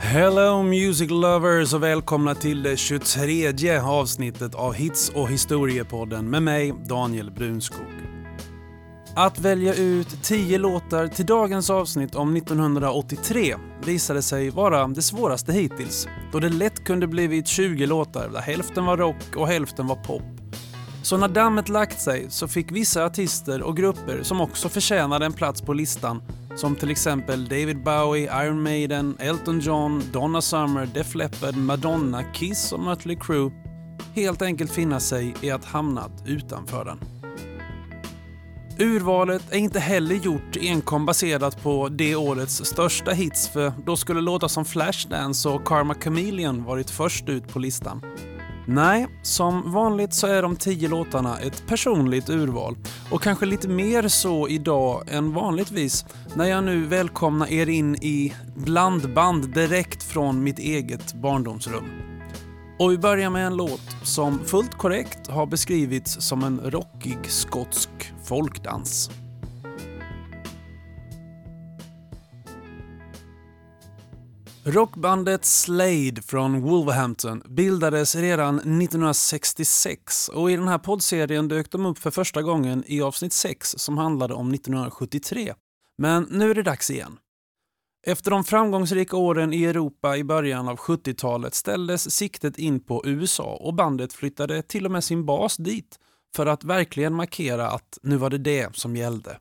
Hello 0.00 0.62
music 0.62 1.10
lovers 1.10 1.74
och 1.74 1.82
välkomna 1.82 2.34
till 2.34 2.62
det 2.62 2.76
23 2.76 3.78
avsnittet 3.78 4.54
av 4.54 4.72
Hits 4.72 5.08
och 5.08 5.28
historiepodden 5.28 6.30
med 6.30 6.42
mig 6.42 6.74
Daniel 6.88 7.30
Brunskog. 7.30 7.97
Att 9.20 9.38
välja 9.38 9.74
ut 9.74 10.22
10 10.22 10.58
låtar 10.58 11.06
till 11.06 11.26
dagens 11.26 11.70
avsnitt 11.70 12.14
om 12.14 12.36
1983 12.36 13.56
visade 13.84 14.22
sig 14.22 14.50
vara 14.50 14.88
det 14.88 15.02
svåraste 15.02 15.52
hittills 15.52 16.08
då 16.32 16.40
det 16.40 16.48
lätt 16.48 16.84
kunde 16.84 17.06
blivit 17.06 17.46
20 17.46 17.86
låtar 17.86 18.28
där 18.28 18.40
hälften 18.40 18.84
var 18.84 18.96
rock 18.96 19.36
och 19.36 19.48
hälften 19.48 19.86
var 19.86 19.96
pop. 19.96 20.22
Så 21.02 21.16
när 21.16 21.28
dammet 21.28 21.68
lagt 21.68 22.00
sig 22.00 22.26
så 22.28 22.48
fick 22.48 22.72
vissa 22.72 23.04
artister 23.04 23.62
och 23.62 23.76
grupper 23.76 24.22
som 24.22 24.40
också 24.40 24.68
förtjänade 24.68 25.26
en 25.26 25.32
plats 25.32 25.62
på 25.62 25.72
listan 25.72 26.22
som 26.56 26.76
till 26.76 26.90
exempel 26.90 27.44
David 27.44 27.82
Bowie, 27.82 28.44
Iron 28.44 28.62
Maiden, 28.62 29.16
Elton 29.18 29.60
John, 29.60 30.02
Donna 30.12 30.40
Summer, 30.40 30.88
Def 30.94 31.14
Leppard, 31.14 31.56
Madonna, 31.56 32.24
Kiss 32.32 32.72
och 32.72 32.80
Mötley 32.80 33.16
Crüe 33.16 33.52
helt 34.14 34.42
enkelt 34.42 34.72
finna 34.72 35.00
sig 35.00 35.34
i 35.40 35.50
att 35.50 35.64
hamnat 35.64 36.22
utanför 36.26 36.84
den. 36.84 37.17
Urvalet 38.80 39.42
är 39.50 39.58
inte 39.58 39.80
heller 39.80 40.14
gjort 40.14 40.56
enkom 40.60 41.06
baserat 41.06 41.62
på 41.62 41.88
det 41.88 42.16
årets 42.16 42.64
största 42.64 43.10
hits 43.10 43.48
för 43.48 43.72
då 43.86 43.96
skulle 43.96 44.20
låtar 44.20 44.48
som 44.48 44.64
Flashdance 44.64 45.48
och 45.48 45.64
Karma 45.64 45.94
Chameleon 45.94 46.64
varit 46.64 46.90
först 46.90 47.28
ut 47.28 47.48
på 47.48 47.58
listan. 47.58 48.02
Nej, 48.66 49.06
som 49.22 49.72
vanligt 49.72 50.14
så 50.14 50.26
är 50.26 50.42
de 50.42 50.56
tio 50.56 50.88
låtarna 50.88 51.38
ett 51.38 51.66
personligt 51.66 52.30
urval 52.30 52.76
och 53.10 53.22
kanske 53.22 53.46
lite 53.46 53.68
mer 53.68 54.08
så 54.08 54.48
idag 54.48 55.02
än 55.08 55.32
vanligtvis 55.32 56.04
när 56.34 56.44
jag 56.44 56.64
nu 56.64 56.84
välkomnar 56.86 57.52
er 57.52 57.68
in 57.68 57.94
i 57.94 58.34
blandband 58.56 59.54
direkt 59.54 60.02
från 60.02 60.42
mitt 60.42 60.58
eget 60.58 61.14
barndomsrum. 61.14 61.84
Och 62.78 62.92
vi 62.92 62.98
börjar 62.98 63.30
med 63.30 63.46
en 63.46 63.56
låt 63.56 63.96
som 64.02 64.38
fullt 64.44 64.74
korrekt 64.74 65.26
har 65.26 65.46
beskrivits 65.46 66.16
som 66.20 66.44
en 66.44 66.60
rockig 66.70 67.18
skotsk 67.28 67.90
folkdans. 68.28 69.10
Rockbandet 74.64 75.44
Slade 75.44 76.22
från 76.22 76.60
Wolverhampton 76.60 77.42
bildades 77.48 78.14
redan 78.14 78.58
1966 78.58 80.28
och 80.28 80.50
i 80.50 80.56
den 80.56 80.68
här 80.68 80.78
poddserien 80.78 81.48
dök 81.48 81.70
de 81.70 81.86
upp 81.86 81.98
för 81.98 82.10
första 82.10 82.42
gången 82.42 82.84
i 82.86 83.02
avsnitt 83.02 83.32
6 83.32 83.74
som 83.78 83.98
handlade 83.98 84.34
om 84.34 84.54
1973. 84.54 85.54
Men 85.98 86.26
nu 86.30 86.50
är 86.50 86.54
det 86.54 86.62
dags 86.62 86.90
igen. 86.90 87.18
Efter 88.06 88.30
de 88.30 88.44
framgångsrika 88.44 89.16
åren 89.16 89.52
i 89.52 89.64
Europa 89.64 90.16
i 90.16 90.24
början 90.24 90.68
av 90.68 90.76
70-talet 90.76 91.54
ställdes 91.54 92.10
siktet 92.10 92.58
in 92.58 92.80
på 92.80 93.02
USA 93.06 93.58
och 93.60 93.74
bandet 93.74 94.12
flyttade 94.12 94.62
till 94.62 94.84
och 94.84 94.90
med 94.90 95.04
sin 95.04 95.26
bas 95.26 95.56
dit 95.56 95.98
för 96.36 96.46
att 96.46 96.64
verkligen 96.64 97.14
markera 97.14 97.70
att 97.70 97.98
nu 98.02 98.16
var 98.16 98.30
det 98.30 98.38
det 98.38 98.76
som 98.76 98.96
gällde. 98.96 99.38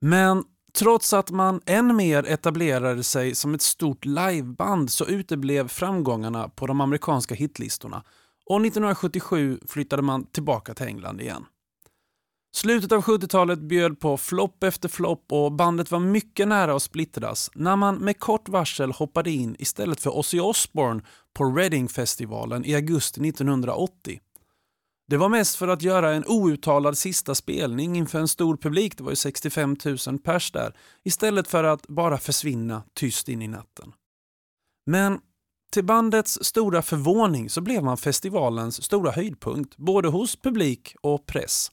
Men 0.00 0.44
trots 0.78 1.12
att 1.12 1.30
man 1.30 1.60
än 1.66 1.96
mer 1.96 2.26
etablerade 2.26 3.04
sig 3.04 3.34
som 3.34 3.54
ett 3.54 3.62
stort 3.62 4.04
liveband 4.04 4.90
så 4.90 5.06
uteblev 5.06 5.68
framgångarna 5.68 6.48
på 6.48 6.66
de 6.66 6.80
amerikanska 6.80 7.34
hitlistorna 7.34 8.02
och 8.46 8.60
1977 8.60 9.60
flyttade 9.66 10.02
man 10.02 10.26
tillbaka 10.26 10.74
till 10.74 10.86
England 10.86 11.20
igen. 11.20 11.46
Slutet 12.56 12.92
av 12.92 13.02
70-talet 13.02 13.58
bjöd 13.58 14.00
på 14.00 14.16
flopp 14.16 14.64
efter 14.64 14.88
flopp 14.88 15.24
och 15.32 15.52
bandet 15.52 15.90
var 15.90 16.00
mycket 16.00 16.48
nära 16.48 16.74
att 16.74 16.82
splittras 16.82 17.50
när 17.54 17.76
man 17.76 17.96
med 17.96 18.20
kort 18.20 18.48
varsel 18.48 18.92
hoppade 18.92 19.30
in 19.30 19.56
istället 19.58 20.00
för 20.00 20.16
Ozzy 20.16 20.40
Osbourne 20.40 21.02
på 21.34 21.44
Reading-festivalen 21.44 22.64
i 22.64 22.74
augusti 22.74 23.28
1980. 23.28 24.20
Det 25.08 25.16
var 25.16 25.28
mest 25.28 25.56
för 25.56 25.68
att 25.68 25.82
göra 25.82 26.14
en 26.14 26.24
outtalad 26.26 26.98
sista 26.98 27.34
spelning 27.34 27.96
inför 27.96 28.18
en 28.18 28.28
stor 28.28 28.56
publik, 28.56 28.96
det 28.96 29.04
var 29.04 29.10
ju 29.10 29.16
65 29.16 29.76
000 30.06 30.18
pers 30.18 30.52
där, 30.52 30.76
istället 31.04 31.48
för 31.48 31.64
att 31.64 31.86
bara 31.88 32.18
försvinna 32.18 32.82
tyst 32.94 33.28
in 33.28 33.42
i 33.42 33.48
natten. 33.48 33.92
Men 34.86 35.18
till 35.72 35.84
bandets 35.84 36.38
stora 36.42 36.82
förvåning 36.82 37.50
så 37.50 37.60
blev 37.60 37.84
man 37.84 37.96
festivalens 37.96 38.82
stora 38.82 39.10
höjdpunkt, 39.10 39.76
både 39.76 40.08
hos 40.08 40.36
publik 40.36 40.96
och 41.00 41.26
press. 41.26 41.72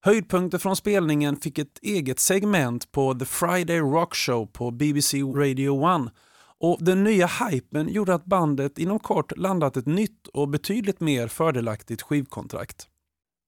Höjdpunkter 0.00 0.58
från 0.58 0.76
spelningen 0.76 1.36
fick 1.36 1.58
ett 1.58 1.78
eget 1.82 2.20
segment 2.20 2.92
på 2.92 3.14
The 3.14 3.24
Friday 3.24 3.78
Rock 3.78 4.14
Show 4.14 4.46
på 4.46 4.70
BBC 4.70 5.22
Radio 5.22 6.06
1 6.06 6.12
och 6.60 6.78
den 6.80 7.04
nya 7.04 7.26
hypen 7.26 7.88
gjorde 7.88 8.14
att 8.14 8.24
bandet 8.24 8.78
inom 8.78 8.98
kort 8.98 9.38
landat 9.38 9.76
ett 9.76 9.86
nytt 9.86 10.26
och 10.26 10.48
betydligt 10.48 11.00
mer 11.00 11.28
fördelaktigt 11.28 12.02
skivkontrakt. 12.02 12.88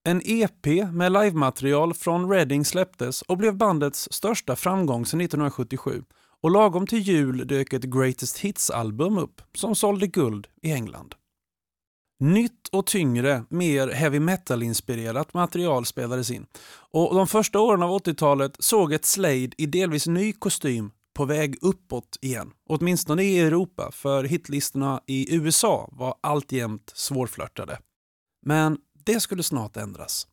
En 0.09 0.23
EP 0.25 0.67
med 0.93 1.13
livematerial 1.13 1.95
från 1.95 2.31
Reading 2.31 2.65
släpptes 2.65 3.23
och 3.23 3.37
blev 3.37 3.57
bandets 3.57 4.09
största 4.13 4.57
framgång 4.57 5.07
sedan 5.07 5.21
1977 5.21 6.03
och 6.43 6.51
lagom 6.51 6.87
till 6.87 6.99
jul 6.99 7.47
dök 7.47 7.73
ett 7.73 7.83
Greatest 7.83 8.39
Hits-album 8.39 9.19
upp 9.19 9.43
som 9.55 9.75
sålde 9.75 10.07
guld 10.07 10.47
i 10.63 10.73
England. 10.73 11.15
Nytt 12.21 12.69
och 12.73 12.87
tyngre, 12.87 13.45
mer 13.49 13.89
heavy 13.89 14.21
metal-inspirerat 14.21 15.35
material 15.35 15.87
spelades 15.87 16.31
in. 16.31 16.47
Och 16.91 17.15
de 17.15 17.27
första 17.27 17.61
åren 17.61 17.83
av 17.83 17.91
80-talet 17.91 18.57
såg 18.59 18.93
ett 18.93 19.05
Slade 19.05 19.51
i 19.59 19.67
delvis 19.67 20.07
ny 20.07 20.33
kostym 20.33 20.91
på 21.17 21.25
väg 21.25 21.57
uppåt 21.61 22.19
igen. 22.21 22.51
Åtminstone 22.69 23.23
i 23.23 23.39
Europa, 23.39 23.91
för 23.93 24.25
hitlistorna 24.25 25.01
i 25.07 25.35
USA 25.35 25.89
var 25.93 26.15
alltjämt 26.21 26.93
svårflörtade. 26.95 27.79
Men 28.47 28.79
det 29.05 29.21
skulle 29.21 29.43
snart 29.43 29.77
ändras. 29.77 30.27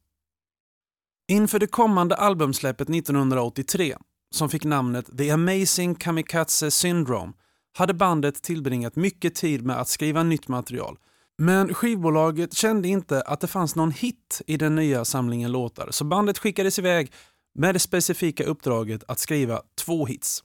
Inför 1.27 1.59
det 1.59 1.67
kommande 1.67 2.15
albumsläppet 2.15 2.89
1983, 2.89 3.97
som 4.31 4.49
fick 4.49 4.63
namnet 4.63 5.17
The 5.17 5.31
Amazing 5.31 5.95
Kamikaze 5.95 6.71
Syndrome, 6.71 7.33
hade 7.77 7.93
bandet 7.93 8.41
tillbringat 8.41 8.95
mycket 8.95 9.35
tid 9.35 9.65
med 9.65 9.79
att 9.79 9.87
skriva 9.87 10.23
nytt 10.23 10.47
material 10.47 10.97
men 11.37 11.73
skivbolaget 11.73 12.53
kände 12.53 12.87
inte 12.87 13.21
att 13.21 13.39
det 13.39 13.47
fanns 13.47 13.75
någon 13.75 13.91
hit 13.91 14.41
i 14.47 14.57
den 14.57 14.75
nya 14.75 15.05
samlingen 15.05 15.51
låtar 15.51 15.87
så 15.91 16.03
bandet 16.05 16.37
skickades 16.37 16.79
iväg 16.79 17.11
med 17.55 17.75
det 17.75 17.79
specifika 17.79 18.43
uppdraget 18.43 19.03
att 19.07 19.19
skriva 19.19 19.61
två 19.85 20.05
hits. 20.05 20.43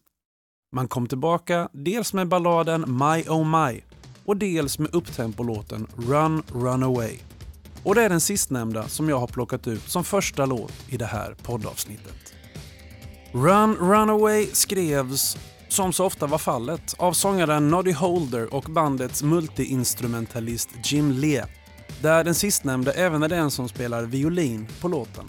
Man 0.73 0.89
kom 0.89 1.07
tillbaka 1.07 1.69
dels 1.73 2.13
med 2.13 2.29
balladen 2.29 2.99
My 2.99 3.23
Oh 3.23 3.45
My 3.45 3.83
och 4.25 4.37
dels 4.37 4.79
med 4.79 4.95
upptempolåten 4.95 5.87
Run 5.97 6.43
Run 6.53 6.83
Away. 6.83 7.19
Och 7.83 7.95
det 7.95 8.03
är 8.03 8.09
den 8.09 8.21
sistnämnda 8.21 8.89
som 8.89 9.09
jag 9.09 9.19
har 9.19 9.27
plockat 9.27 9.67
ut 9.67 9.83
som 9.83 10.05
första 10.05 10.47
låt 10.47 10.73
i 10.89 10.97
det 10.97 11.07
här 11.07 11.35
poddavsnittet. 11.43 12.35
Run 13.33 13.77
Run 13.77 14.11
Away 14.11 14.47
skrevs 14.47 15.37
som 15.69 15.93
så 15.93 16.05
ofta 16.05 16.27
var 16.27 16.39
fallet, 16.39 16.95
av 16.99 17.13
sångaren 17.13 17.69
Noddy 17.69 17.93
Holder 17.93 18.55
och 18.55 18.65
bandets 18.65 19.23
multiinstrumentalist 19.23 20.69
Jim 20.85 21.13
Lee, 21.13 21.47
där 22.03 22.25
den 22.25 22.35
sistnämnde 22.35 22.93
även 22.93 23.23
är 23.23 23.29
den 23.29 23.51
som 23.51 23.69
spelar 23.69 24.03
violin 24.03 24.69
på 24.81 24.89
låten. 24.89 25.29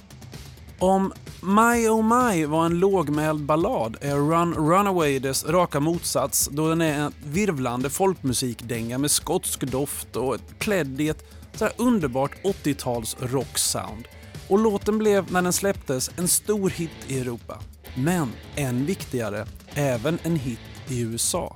Om 0.82 1.14
My 1.42 1.88
Oh 1.88 2.04
My 2.04 2.46
var 2.46 2.66
en 2.66 2.80
lågmäld 2.80 3.46
ballad 3.46 3.98
är 4.02 4.16
Run 4.16 4.54
Runaway 4.54 5.20
dess 5.20 5.46
raka 5.46 5.80
motsats 5.80 6.50
då 6.52 6.70
den 6.70 6.82
är 6.82 7.00
en 7.00 7.14
virvlande 7.24 7.90
folkmusikdänga 7.90 8.98
med 8.98 9.12
skotsk 9.12 9.62
doft 9.62 10.16
och 10.16 10.38
klädd 10.58 11.02
i 11.02 11.10
ett 11.10 11.24
så 11.54 11.70
underbart 11.78 12.32
80-tals 12.44 13.18
rocksound. 13.20 14.08
Och 14.48 14.60
låten 14.60 14.98
blev 14.98 15.31
när 15.31 15.42
den 15.42 15.54
släpptes 15.54 16.12
en 16.18 16.28
stor 16.28 16.70
hit 16.70 16.92
i 17.08 17.20
Europa. 17.20 17.60
Men 17.96 18.32
än 18.56 18.86
viktigare, 18.86 19.48
även 19.74 20.18
en 20.24 20.36
hit 20.36 20.60
i 20.88 21.02
USA. 21.02 21.56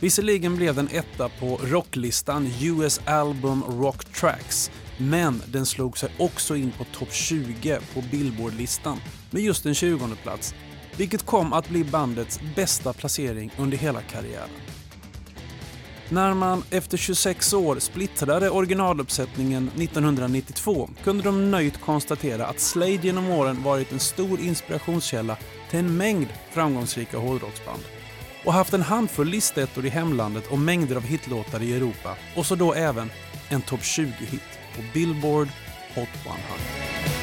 Visserligen 0.00 0.56
blev 0.56 0.74
den 0.74 0.88
etta 0.92 1.28
på 1.28 1.60
rocklistan 1.64 2.50
US 2.62 3.00
Album 3.04 3.62
Rock 3.68 4.04
Tracks, 4.04 4.70
men 4.98 5.42
den 5.46 5.66
slog 5.66 5.98
sig 5.98 6.10
också 6.18 6.56
in 6.56 6.72
på 6.78 6.84
topp 6.84 7.12
20 7.12 7.78
på 7.94 8.00
Billboard-listan 8.10 9.00
med 9.30 9.42
just 9.42 9.66
en 9.66 9.74
20 9.74 10.08
plats, 10.22 10.54
vilket 10.96 11.26
kom 11.26 11.52
att 11.52 11.68
bli 11.68 11.84
bandets 11.84 12.40
bästa 12.56 12.92
placering 12.92 13.50
under 13.58 13.76
hela 13.76 14.00
karriären. 14.02 14.48
När 16.10 16.34
man 16.34 16.62
efter 16.70 16.96
26 16.96 17.52
år 17.52 17.78
splittrade 17.78 18.50
originaluppsättningen 18.50 19.68
1992 19.68 20.88
kunde 21.04 21.22
de 21.22 21.50
nöjt 21.50 21.80
konstatera 21.80 22.46
att 22.46 22.60
Slade 22.60 22.90
genom 22.92 23.30
åren 23.30 23.62
varit 23.62 23.92
en 23.92 24.00
stor 24.00 24.40
inspirationskälla 24.40 25.36
till 25.70 25.78
en 25.78 25.96
mängd 25.96 26.28
framgångsrika 26.50 27.18
hårdrocksband 27.18 27.82
och 28.44 28.52
haft 28.52 28.72
en 28.72 28.82
handfull 28.82 29.28
listettor 29.28 29.86
i 29.86 29.88
hemlandet 29.88 30.46
och 30.46 30.58
mängder 30.58 30.96
av 30.96 31.02
hitlåtar 31.02 31.62
i 31.62 31.76
Europa 31.76 32.16
och 32.36 32.46
så 32.46 32.54
då 32.54 32.74
även 32.74 33.10
en 33.48 33.62
topp 33.62 33.80
20-hit 33.80 34.57
på 34.76 34.82
Billboard 34.94 35.48
Hot 35.94 36.08
100. 36.26 37.17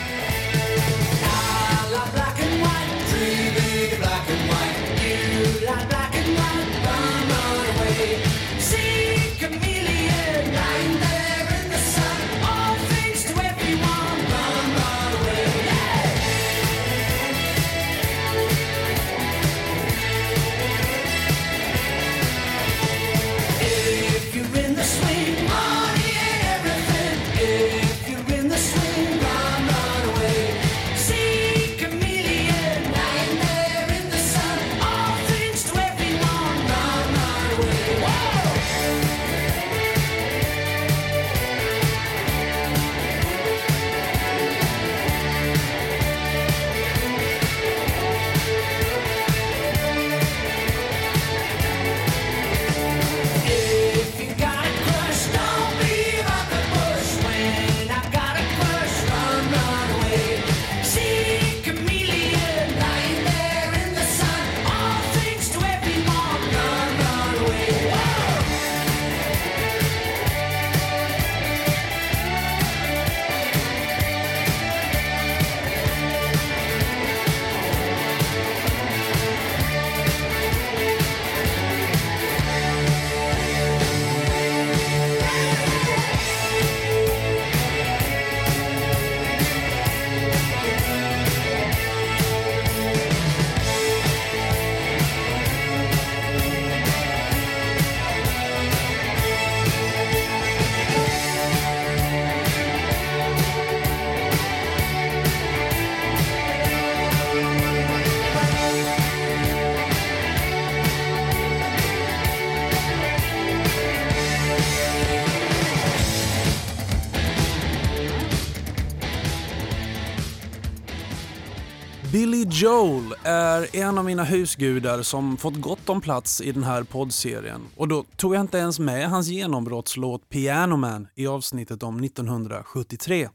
Joel 122.62 123.16
är 123.24 123.75
en 123.75 123.98
av 123.98 124.06
mina 124.06 124.24
husgudar 124.24 125.02
som 125.02 125.38
fått 125.38 125.56
gott 125.56 125.90
om 125.90 126.02
plats 126.02 126.42
i 126.42 126.52
den 126.52 126.63
här 126.63 126.84
poddserien 126.84 127.62
och 127.75 127.88
då 127.88 128.04
tog 128.16 128.36
jag 128.36 128.42
inte 128.42 128.57
ens 128.57 128.80
med 128.80 129.10
hans 129.10 129.28
genombrottslåt 129.28 130.30
Piano 130.30 130.75
Man 130.75 131.07
i 131.16 131.28
avsnittet 131.28 131.84
om 131.84 132.04
1973. 132.04 133.30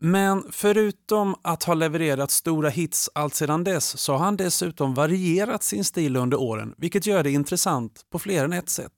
Men 0.00 0.44
förutom 0.50 1.34
att 1.42 1.64
ha 1.64 1.74
levererat 1.74 2.30
stora 2.30 2.68
hits 2.68 3.10
allt 3.14 3.34
sedan 3.34 3.64
dess 3.64 3.98
så 3.98 4.12
har 4.12 4.24
han 4.24 4.36
dessutom 4.36 4.94
varierat 4.94 5.62
sin 5.62 5.84
stil 5.84 6.16
under 6.16 6.40
åren 6.40 6.74
vilket 6.78 7.06
gör 7.06 7.22
det 7.22 7.30
intressant 7.30 8.06
på 8.10 8.18
fler 8.18 8.44
än 8.44 8.52
ett 8.52 8.68
sätt. 8.68 8.92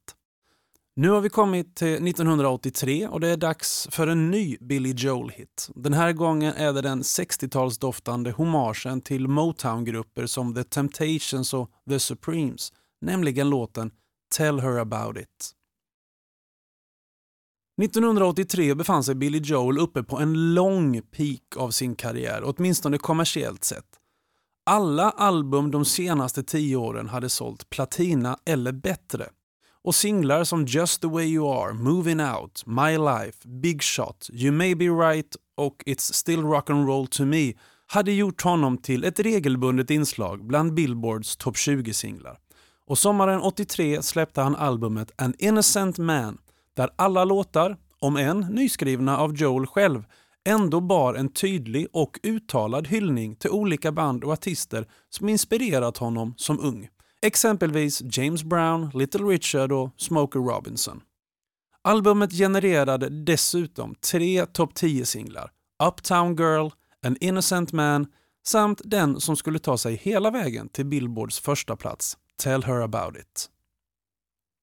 Nu 0.99 1.11
har 1.11 1.21
vi 1.21 1.29
kommit 1.29 1.77
till 1.77 2.09
1983 2.09 3.09
och 3.09 3.21
det 3.21 3.29
är 3.29 3.37
dags 3.37 3.89
för 3.91 4.07
en 4.07 4.31
ny 4.31 4.57
Billy 4.61 4.93
Joel-hit. 4.97 5.71
Den 5.75 5.93
här 5.93 6.13
gången 6.13 6.55
är 6.55 6.73
det 6.73 6.81
den 6.81 7.03
60-talsdoftande 7.03 8.33
hommagen 8.33 9.01
till 9.01 9.29
Motown-grupper 9.29 10.27
som 10.27 10.55
The 10.55 10.65
Temptations 10.65 11.55
och 11.55 11.71
The 11.89 11.99
Supremes, 11.99 12.73
nämligen 13.01 13.51
låten 13.51 13.91
Tell 14.37 14.61
Her 14.61 14.79
About 14.79 15.17
It. 15.17 15.53
1983 17.83 18.75
befann 18.75 19.05
sig 19.05 19.15
Billy 19.15 19.39
Joel 19.39 19.79
uppe 19.79 20.03
på 20.03 20.19
en 20.19 20.55
lång 20.55 21.03
peak 21.03 21.57
av 21.57 21.71
sin 21.71 21.95
karriär, 21.95 22.43
åtminstone 22.45 22.99
kommersiellt 22.99 23.65
sett. 23.65 24.01
Alla 24.67 25.11
album 25.11 25.71
de 25.71 25.85
senaste 25.85 26.43
tio 26.43 26.77
åren 26.77 27.09
hade 27.09 27.29
sålt 27.29 27.71
platina 27.71 28.39
eller 28.45 28.73
bättre 28.73 29.29
och 29.87 29.95
singlar 29.95 30.45
som 30.45 30.65
Just 30.65 31.01
the 31.01 31.09
way 31.09 31.27
you 31.27 31.53
are, 31.53 31.75
Moving 31.75 32.21
out, 32.21 32.67
My 32.67 32.99
life, 32.99 33.49
Big 33.49 33.83
shot, 33.83 34.29
You 34.33 34.53
may 34.53 34.75
be 34.75 34.85
right 34.85 35.37
och 35.57 35.83
It's 35.87 36.13
still 36.13 36.43
rock 36.43 36.71
and 36.71 36.89
roll 36.89 37.07
to 37.07 37.25
me 37.25 37.53
hade 37.87 38.13
gjort 38.13 38.43
honom 38.43 38.79
till 38.79 39.05
ett 39.05 39.21
regelbundet 39.21 39.91
inslag 39.91 40.47
bland 40.47 40.75
Billboards 40.75 41.37
topp 41.37 41.55
20-singlar. 41.55 42.39
Och 42.87 42.99
sommaren 42.99 43.41
83 43.41 44.03
släppte 44.03 44.41
han 44.41 44.57
albumet 44.57 45.13
An 45.17 45.35
innocent 45.39 45.99
man 45.99 46.39
där 46.77 46.91
alla 46.97 47.25
låtar, 47.25 47.77
om 47.99 48.17
än 48.17 48.41
nyskrivna 48.41 49.19
av 49.19 49.35
Joel 49.37 49.67
själv, 49.67 50.05
ändå 50.45 50.81
bar 50.81 51.15
en 51.15 51.29
tydlig 51.29 51.87
och 51.93 52.21
uttalad 52.23 52.87
hyllning 52.89 53.37
till 53.37 53.51
olika 53.51 53.93
band 53.93 54.25
och 54.25 54.33
artister 54.33 54.87
som 55.11 55.29
inspirerat 55.29 55.97
honom 55.97 56.35
som 56.37 56.61
ung. 56.61 56.89
Exempelvis 57.23 58.03
James 58.11 58.45
Brown, 58.45 58.91
Little 58.95 59.25
Richard 59.25 59.73
och 59.73 59.91
Smokey 59.97 60.39
Robinson. 60.39 61.01
Albumet 61.83 62.33
genererade 62.33 63.09
dessutom 63.09 63.95
tre 63.95 64.47
topp 64.47 64.73
10-singlar. 64.75 65.51
Uptown 65.89 66.37
Girl, 66.37 66.69
An 67.07 67.17
Innocent 67.21 67.73
Man 67.73 68.07
samt 68.47 68.81
den 68.85 69.21
som 69.21 69.37
skulle 69.37 69.59
ta 69.59 69.79
sig 69.79 69.95
hela 69.95 70.31
vägen 70.31 70.69
till 70.69 70.87
Billboards 70.87 71.41
första 71.41 71.77
plats, 71.77 72.17
Tell 72.43 72.65
Her 72.65 72.81
About 72.81 73.17
It. 73.21 73.51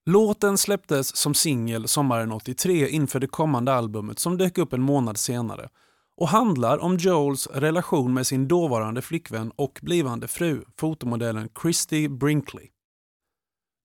Låten 0.06 0.58
släpptes 0.58 1.16
som 1.16 1.34
singel 1.34 1.88
sommaren 1.88 2.32
83 2.32 2.90
inför 2.90 3.20
det 3.20 3.28
kommande 3.28 3.74
albumet 3.74 4.20
som 4.20 4.38
dök 4.38 4.58
upp 4.58 4.74
en 4.74 4.82
månad 4.82 5.18
senare 5.18 5.70
och 6.22 6.28
handlar 6.28 6.78
om 6.78 6.98
Joels 6.98 7.48
relation 7.48 8.14
med 8.14 8.28
sin 8.28 8.48
dåvarande 8.48 9.02
flickvän 9.02 9.52
och 9.56 9.80
blivande 9.82 10.28
fru, 10.28 10.64
fotomodellen 10.78 11.50
Christy 11.62 12.08
Brinkley. 12.08 12.68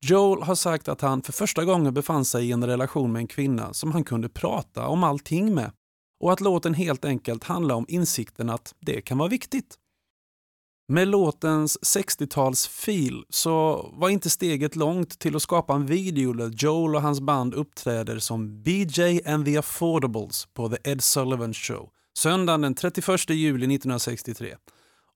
Joel 0.06 0.42
har 0.42 0.54
sagt 0.54 0.88
att 0.88 1.00
han 1.00 1.22
för 1.22 1.32
första 1.32 1.64
gången 1.64 1.94
befann 1.94 2.24
sig 2.24 2.48
i 2.48 2.52
en 2.52 2.66
relation 2.66 3.12
med 3.12 3.20
en 3.20 3.26
kvinna 3.26 3.74
som 3.74 3.92
han 3.92 4.04
kunde 4.04 4.28
prata 4.28 4.86
om 4.86 5.04
allting 5.04 5.54
med 5.54 5.72
och 6.20 6.32
att 6.32 6.40
låten 6.40 6.74
helt 6.74 7.04
enkelt 7.04 7.44
handlar 7.44 7.74
om 7.74 7.86
insikten 7.88 8.50
att 8.50 8.74
det 8.80 9.00
kan 9.00 9.18
vara 9.18 9.28
viktigt. 9.28 9.78
Med 10.92 11.08
låtens 11.08 11.78
60-tals-feel 11.78 13.24
så 13.28 13.88
var 13.92 14.08
inte 14.08 14.30
steget 14.30 14.76
långt 14.76 15.18
till 15.18 15.36
att 15.36 15.42
skapa 15.42 15.74
en 15.74 15.86
video 15.86 16.32
där 16.32 16.48
Joel 16.48 16.94
och 16.94 17.02
hans 17.02 17.20
band 17.20 17.54
uppträder 17.54 18.18
som 18.18 18.62
BJ 18.62 19.24
and 19.26 19.44
the 19.44 19.58
Affordables 19.58 20.46
på 20.54 20.68
The 20.68 20.90
Ed 20.90 21.02
Sullivan 21.02 21.54
Show 21.54 21.90
söndagen 22.18 22.60
den 22.60 22.74
31 22.74 23.30
juli 23.30 23.74
1963 23.74 24.56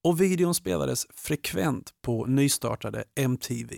och 0.04 0.20
videon 0.20 0.54
spelades 0.54 1.06
frekvent 1.14 1.90
på 2.02 2.26
nystartade 2.26 3.04
MTV. 3.14 3.74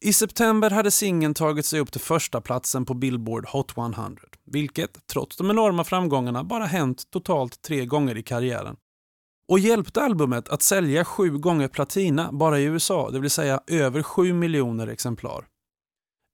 I 0.00 0.12
september 0.12 0.70
hade 0.70 0.90
singeln 0.90 1.34
tagit 1.34 1.66
sig 1.66 1.80
upp 1.80 1.92
till 1.92 2.00
första 2.00 2.40
platsen 2.40 2.84
på 2.84 2.94
Billboard 2.94 3.48
Hot 3.48 3.76
100, 3.78 4.22
vilket 4.46 5.06
trots 5.06 5.36
de 5.36 5.50
enorma 5.50 5.84
framgångarna 5.84 6.44
bara 6.44 6.64
hänt 6.64 7.10
totalt 7.10 7.62
tre 7.62 7.86
gånger 7.86 8.18
i 8.18 8.22
karriären. 8.22 8.76
Och 9.48 9.58
hjälpte 9.58 10.02
albumet 10.02 10.48
att 10.48 10.62
sälja 10.62 11.04
sju 11.04 11.38
gånger 11.38 11.68
platina 11.68 12.32
bara 12.32 12.58
i 12.58 12.64
USA, 12.64 13.10
det 13.10 13.20
vill 13.20 13.30
säga 13.30 13.60
över 13.66 14.02
sju 14.02 14.32
miljoner 14.32 14.86
exemplar. 14.86 15.46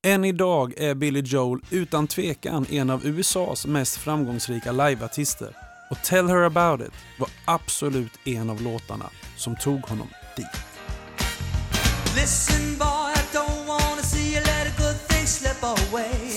Än 0.03 0.25
idag 0.25 0.75
är 0.77 0.95
Billy 0.95 1.23
Joel 1.25 1.61
utan 1.71 2.07
tvekan 2.07 2.67
en 2.71 2.91
av 2.91 3.07
USAs 3.07 3.67
mest 3.67 3.97
framgångsrika 3.97 4.73
liveartister 4.73 5.57
och 5.91 6.03
Tell 6.05 6.29
Her 6.29 6.43
About 6.43 6.81
It 6.81 6.93
var 7.19 7.29
absolut 7.45 8.13
en 8.25 8.51
av 8.51 8.63
låtarna 8.63 9.11
som 9.37 9.57
tog 9.57 9.81
honom 9.81 10.09
dit. 10.37 10.47
Listen 12.17 12.79
boy, 12.79 13.13
I 13.15 13.37
don't 13.37 13.67
wanna 13.67 14.03
see 14.03 14.33
you 14.33 14.41
let 14.41 14.67
a 14.67 14.73
good 14.79 15.09
thing 15.09 15.27
slip 15.27 15.63
away. 15.63 16.30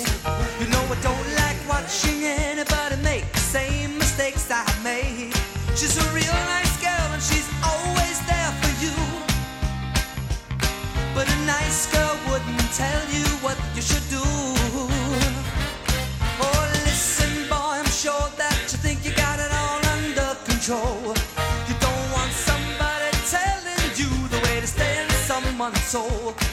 Soul. 25.93 26.52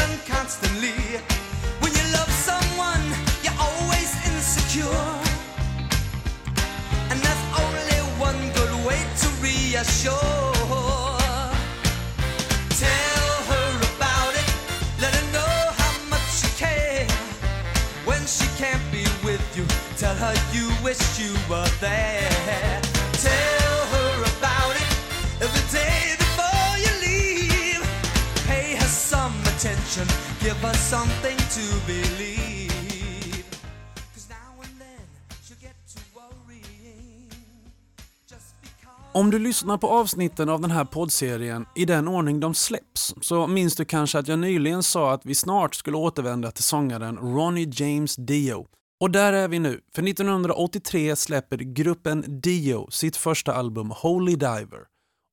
Om 39.13 39.31
du 39.31 39.39
lyssnar 39.39 39.77
på 39.77 39.87
avsnitten 39.87 40.49
av 40.49 40.61
den 40.61 40.71
här 40.71 40.85
poddserien 40.85 41.65
i 41.75 41.85
den 41.85 42.07
ordning 42.07 42.39
de 42.39 42.53
släpps 42.53 43.15
så 43.21 43.47
minns 43.47 43.75
du 43.75 43.85
kanske 43.85 44.19
att 44.19 44.27
jag 44.27 44.39
nyligen 44.39 44.83
sa 44.83 45.13
att 45.13 45.25
vi 45.25 45.35
snart 45.35 45.75
skulle 45.75 45.97
återvända 45.97 46.51
till 46.51 46.63
sångaren 46.63 47.17
Ronnie 47.17 47.71
James 47.73 48.15
Dio. 48.15 48.67
Och 49.01 49.11
där 49.11 49.33
är 49.33 49.47
vi 49.47 49.59
nu, 49.59 49.81
för 49.95 50.07
1983 50.07 51.15
släpper 51.15 51.57
gruppen 51.57 52.41
Dio 52.41 52.91
sitt 52.91 53.17
första 53.17 53.53
album 53.53 53.91
Holy 54.01 54.35
Diver. 54.35 54.81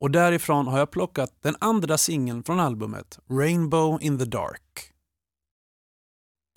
Och 0.01 0.11
därifrån 0.11 0.67
har 0.67 0.79
jag 0.79 0.91
plockat 0.91 1.31
den 1.43 1.57
andra 1.59 1.99
singeln 1.99 2.43
från 2.45 2.61
albumet, 2.61 3.19
Rainbow 3.31 4.03
in 4.03 4.19
the 4.19 4.25
Dark. 4.25 4.93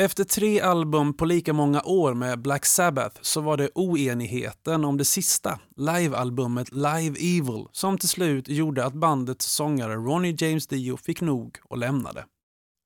Efter 0.01 0.24
tre 0.24 0.60
album 0.62 1.13
på 1.13 1.25
lika 1.25 1.53
många 1.53 1.81
år 1.81 2.13
med 2.13 2.41
Black 2.41 2.65
Sabbath 2.65 3.20
så 3.22 3.41
var 3.41 3.58
det 3.58 3.70
oenigheten 3.75 4.86
om 4.86 4.98
det 4.98 5.05
sista, 5.05 5.60
livealbumet 5.77 6.72
Live 6.72 7.15
Evil, 7.20 7.65
som 7.72 7.98
till 7.98 8.10
slut 8.10 8.48
gjorde 8.48 8.86
att 8.86 8.93
bandets 8.93 9.46
sångare 9.46 9.96
Ronnie 9.96 10.36
James 10.38 10.67
Dio 10.67 10.98
fick 10.98 11.22
nog 11.22 11.58
och 11.63 11.77
lämnade. 11.77 12.25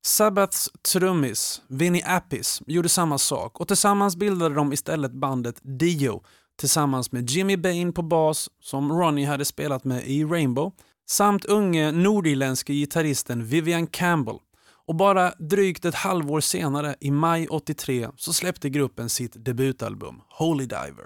Sabbaths 0.05 0.69
trummis 0.93 1.61
Vinnie 1.67 2.03
Appice 2.05 2.63
gjorde 2.67 2.89
samma 2.89 3.17
sak 3.17 3.59
och 3.59 3.67
tillsammans 3.67 4.15
bildade 4.15 4.55
de 4.55 4.73
istället 4.73 5.11
bandet 5.11 5.59
Dio 5.61 6.23
tillsammans 6.59 7.11
med 7.11 7.29
Jimmy 7.29 7.57
Bain 7.57 7.93
på 7.93 8.01
bas 8.01 8.49
som 8.61 8.91
Ronnie 8.91 9.25
hade 9.25 9.45
spelat 9.45 9.83
med 9.83 10.07
i 10.07 10.23
Rainbow 10.23 10.71
samt 11.09 11.45
unge 11.45 11.91
nordirländske 11.91 12.73
gitarristen 12.73 13.45
Vivian 13.45 13.87
Campbell 13.87 14.39
och 14.87 14.95
bara 14.95 15.33
drygt 15.39 15.85
ett 15.85 15.95
halvår 15.95 16.39
senare, 16.39 16.95
i 16.99 17.11
maj 17.11 17.47
83, 17.47 18.09
så 18.15 18.33
släppte 18.33 18.69
gruppen 18.69 19.09
sitt 19.09 19.45
debutalbum 19.45 20.21
Holy 20.29 20.65
Diver. 20.65 21.05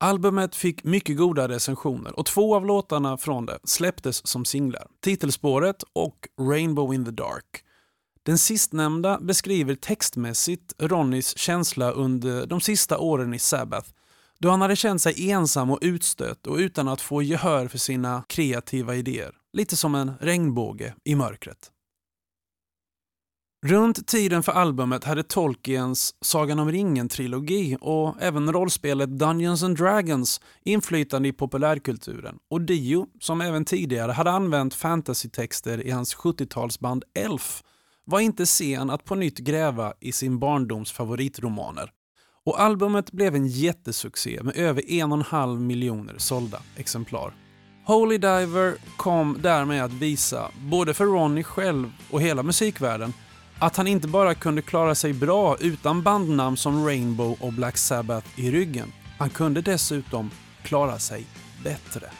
Albumet 0.00 0.56
fick 0.56 0.84
mycket 0.84 1.16
goda 1.16 1.48
recensioner 1.48 2.18
och 2.18 2.26
två 2.26 2.56
av 2.56 2.66
låtarna 2.66 3.16
från 3.16 3.46
det 3.46 3.58
släpptes 3.64 4.26
som 4.26 4.44
singlar. 4.44 4.86
Titelspåret 5.00 5.82
och 5.92 6.28
Rainbow 6.40 6.94
in 6.94 7.04
the 7.04 7.10
Dark. 7.10 7.64
Den 8.22 8.38
sistnämnda 8.38 9.20
beskriver 9.20 9.74
textmässigt 9.74 10.74
Ronnys 10.78 11.38
känsla 11.38 11.90
under 11.90 12.46
de 12.46 12.60
sista 12.60 12.98
åren 12.98 13.34
i 13.34 13.38
Sabbath 13.38 13.90
då 14.38 14.50
han 14.50 14.60
hade 14.60 14.76
känt 14.76 15.02
sig 15.02 15.30
ensam 15.30 15.70
och 15.70 15.78
utstött 15.82 16.46
och 16.46 16.56
utan 16.56 16.88
att 16.88 17.00
få 17.00 17.22
gehör 17.22 17.68
för 17.68 17.78
sina 17.78 18.24
kreativa 18.28 18.94
idéer. 18.94 19.32
Lite 19.54 19.76
som 19.76 19.94
en 19.94 20.12
regnbåge 20.20 20.94
i 21.04 21.14
mörkret. 21.14 21.70
Runt 23.66 24.06
tiden 24.06 24.42
för 24.42 24.52
albumet 24.52 25.04
hade 25.04 25.22
Tolkiens 25.22 26.14
Sagan 26.20 26.58
om 26.58 26.72
ringen-trilogi 26.72 27.76
och 27.80 28.14
även 28.20 28.52
rollspelet 28.52 29.10
Dungeons 29.10 29.62
and 29.62 29.76
Dragons 29.76 30.40
inflytande 30.64 31.28
i 31.28 31.32
populärkulturen 31.32 32.38
och 32.50 32.60
Dio, 32.60 33.06
som 33.20 33.40
även 33.40 33.64
tidigare 33.64 34.12
hade 34.12 34.30
använt 34.30 34.74
fantasytexter 34.74 35.86
i 35.86 35.90
hans 35.90 36.16
70-talsband 36.16 37.02
Elf, 37.14 37.62
var 38.04 38.20
inte 38.20 38.46
sen 38.46 38.90
att 38.90 39.04
på 39.04 39.14
nytt 39.14 39.38
gräva 39.38 39.94
i 40.00 40.12
sin 40.12 40.38
barndoms 40.38 40.92
favoritromaner. 40.92 41.90
Och 42.44 42.60
albumet 42.60 43.12
blev 43.12 43.34
en 43.34 43.46
jättesuccé 43.46 44.42
med 44.42 44.56
över 44.56 44.90
en 44.90 45.12
och 45.12 45.18
en 45.18 45.24
halv 45.24 45.60
miljoner 45.60 46.14
sålda 46.18 46.62
exemplar. 46.76 47.43
Holy 47.86 48.18
Diver 48.18 48.76
kom 48.96 49.38
därmed 49.40 49.84
att 49.84 49.92
visa, 49.92 50.50
både 50.60 50.94
för 50.94 51.04
Ronnie 51.04 51.42
själv 51.42 51.92
och 52.10 52.22
hela 52.22 52.42
musikvärlden, 52.42 53.12
att 53.58 53.76
han 53.76 53.86
inte 53.86 54.08
bara 54.08 54.34
kunde 54.34 54.62
klara 54.62 54.94
sig 54.94 55.12
bra 55.12 55.56
utan 55.60 56.02
bandnamn 56.02 56.56
som 56.56 56.86
Rainbow 56.86 57.36
och 57.40 57.52
Black 57.52 57.76
Sabbath 57.76 58.40
i 58.40 58.50
ryggen. 58.50 58.92
Han 59.18 59.30
kunde 59.30 59.60
dessutom 59.60 60.30
klara 60.62 60.98
sig 60.98 61.26
bättre. 61.64 62.10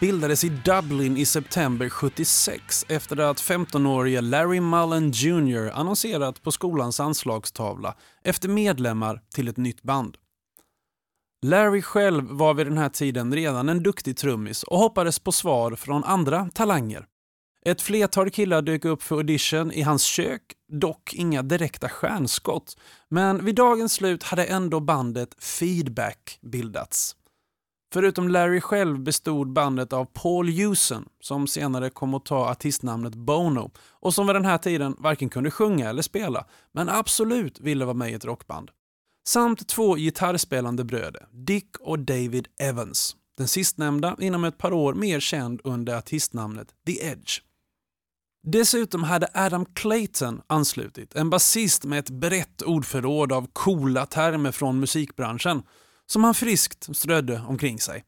Bildades 0.00 0.44
i 0.44 0.48
Dublin 0.48 1.16
i 1.16 1.26
september 1.26 1.88
76 1.88 2.86
efter 2.88 3.16
att 3.20 3.36
15-årige 3.36 4.20
Larry 4.20 4.60
Mullen 4.60 5.10
Jr 5.10 5.70
annonserat 5.70 6.42
på 6.42 6.52
skolans 6.52 7.00
anslagstavla 7.00 7.94
efter 8.24 8.48
medlemmar 8.48 9.20
till 9.34 9.48
ett 9.48 9.56
nytt 9.56 9.82
band. 9.82 10.16
Larry 11.46 11.82
själv 11.82 12.24
var 12.30 12.54
vid 12.54 12.66
den 12.66 12.78
här 12.78 12.88
tiden 12.88 13.34
redan 13.34 13.68
en 13.68 13.82
duktig 13.82 14.16
trummis 14.16 14.62
och 14.62 14.78
hoppades 14.78 15.18
på 15.18 15.32
svar 15.32 15.76
från 15.76 16.04
andra 16.04 16.50
talanger. 16.54 17.06
Ett 17.64 17.82
flertal 17.82 18.30
killar 18.30 18.62
dök 18.62 18.84
upp 18.84 19.02
för 19.02 19.16
audition 19.16 19.72
i 19.72 19.82
hans 19.82 20.02
kök, 20.02 20.42
dock 20.72 21.14
inga 21.14 21.42
direkta 21.42 21.88
stjärnskott. 21.88 22.76
Men 23.08 23.44
vid 23.44 23.54
dagens 23.54 23.92
slut 23.92 24.22
hade 24.22 24.44
ändå 24.44 24.80
bandet 24.80 25.44
Feedback 25.44 26.38
bildats. 26.42 27.14
Förutom 27.92 28.28
Larry 28.28 28.60
själv 28.60 29.00
bestod 29.00 29.52
bandet 29.52 29.92
av 29.92 30.04
Paul 30.04 30.48
Hewson, 30.48 31.04
som 31.20 31.46
senare 31.46 31.90
kom 31.90 32.14
att 32.14 32.24
ta 32.24 32.50
artistnamnet 32.50 33.14
Bono 33.14 33.70
och 33.90 34.14
som 34.14 34.26
vid 34.26 34.36
den 34.36 34.44
här 34.44 34.58
tiden 34.58 34.96
varken 34.98 35.28
kunde 35.28 35.50
sjunga 35.50 35.88
eller 35.88 36.02
spela, 36.02 36.46
men 36.72 36.88
absolut 36.88 37.60
ville 37.60 37.84
vara 37.84 37.94
med 37.94 38.10
i 38.10 38.14
ett 38.14 38.24
rockband. 38.24 38.70
Samt 39.28 39.68
två 39.68 39.94
gitarrspelande 39.94 40.84
bröder, 40.84 41.28
Dick 41.32 41.76
och 41.80 41.98
David 41.98 42.48
Evans. 42.60 43.16
Den 43.38 43.48
sistnämnda 43.48 44.16
inom 44.20 44.44
ett 44.44 44.58
par 44.58 44.72
år 44.72 44.94
mer 44.94 45.20
känd 45.20 45.60
under 45.64 45.96
artistnamnet 45.96 46.68
The 46.86 47.06
Edge. 47.06 47.40
Dessutom 48.42 49.04
hade 49.04 49.28
Adam 49.34 49.66
Clayton 49.74 50.40
anslutit, 50.46 51.14
en 51.14 51.30
basist 51.30 51.84
med 51.84 51.98
ett 51.98 52.10
brett 52.10 52.62
ordförråd 52.62 53.32
av 53.32 53.48
coola 53.52 54.06
termer 54.06 54.52
från 54.52 54.80
musikbranschen 54.80 55.62
som 56.10 56.24
han 56.24 56.34
friskt 56.34 56.96
strödde 56.96 57.42
omkring 57.48 57.78
sig. 57.80 58.04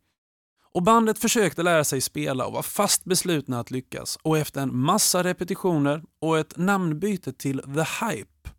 Och 0.74 0.82
bandet 0.82 1.18
försökte 1.18 1.62
lära 1.62 1.84
sig 1.84 2.00
spela 2.00 2.46
och 2.46 2.52
var 2.52 2.62
fast 2.62 3.04
beslutna 3.04 3.60
att 3.60 3.70
lyckas 3.70 4.18
och 4.22 4.38
efter 4.38 4.60
en 4.60 4.76
massa 4.76 5.24
repetitioner 5.24 6.02
och 6.20 6.38
ett 6.38 6.56
namnbyte 6.56 7.32
till 7.32 7.58
The 7.58 8.06
Hype 8.06 8.50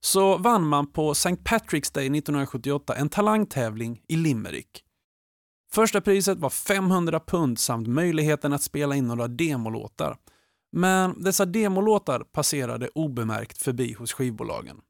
så 0.00 0.38
vann 0.38 0.66
man 0.66 0.92
på 0.92 1.10
St. 1.10 1.30
Patrick's 1.30 1.94
Day 1.94 2.06
1978 2.06 2.94
en 2.94 3.08
talangtävling 3.08 4.02
i 4.08 4.16
Limerick. 4.16 4.84
Första 5.72 6.00
priset 6.00 6.38
var 6.38 6.50
500 6.50 7.20
pund 7.20 7.58
samt 7.58 7.88
möjligheten 7.88 8.52
att 8.52 8.62
spela 8.62 8.94
in 8.96 9.06
några 9.08 9.28
demolåtar. 9.28 10.16
Men 10.72 11.22
dessa 11.22 11.44
demolåtar 11.44 12.20
passerade 12.20 12.88
obemärkt 12.94 13.62
förbi 13.62 13.92
hos 13.92 14.12
skivbolagen. 14.12 14.80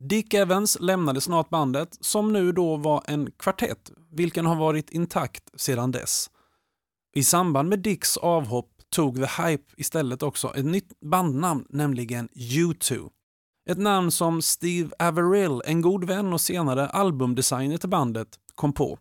Dick 0.00 0.34
Evans 0.34 0.76
lämnade 0.80 1.20
snart 1.20 1.48
bandet, 1.48 1.98
som 2.00 2.32
nu 2.32 2.52
då 2.52 2.76
var 2.76 3.02
en 3.06 3.30
kvartett, 3.30 3.90
vilken 4.10 4.46
har 4.46 4.56
varit 4.56 4.90
intakt 4.90 5.60
sedan 5.60 5.90
dess. 5.90 6.30
I 7.14 7.24
samband 7.24 7.68
med 7.68 7.78
Dicks 7.78 8.16
avhopp 8.16 8.70
tog 8.90 9.16
The 9.16 9.42
Hype 9.42 9.64
istället 9.76 10.22
också 10.22 10.54
ett 10.54 10.64
nytt 10.64 11.00
bandnamn, 11.00 11.66
nämligen 11.68 12.28
U2. 12.28 13.10
Ett 13.70 13.78
namn 13.78 14.10
som 14.10 14.42
Steve 14.42 14.90
Averill, 14.98 15.62
en 15.64 15.80
god 15.80 16.04
vän 16.04 16.32
och 16.32 16.40
senare 16.40 16.88
albumdesigner 16.88 17.76
till 17.76 17.88
bandet, 17.88 18.28
kom 18.54 18.72
på. 18.72 18.98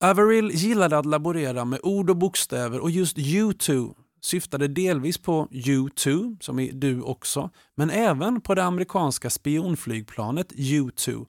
Averill 0.00 0.50
gillade 0.50 0.98
att 0.98 1.06
laborera 1.06 1.64
med 1.64 1.80
ord 1.82 2.10
och 2.10 2.16
bokstäver 2.16 2.80
och 2.80 2.90
just 2.90 3.16
U2 3.16 3.94
syftade 4.28 4.68
delvis 4.68 5.18
på 5.18 5.48
U2, 5.50 6.36
som 6.40 6.58
i 6.58 6.70
du 6.72 7.02
också, 7.02 7.50
men 7.74 7.90
även 7.90 8.40
på 8.40 8.54
det 8.54 8.64
amerikanska 8.64 9.30
spionflygplanet 9.30 10.52
U2 10.52 11.26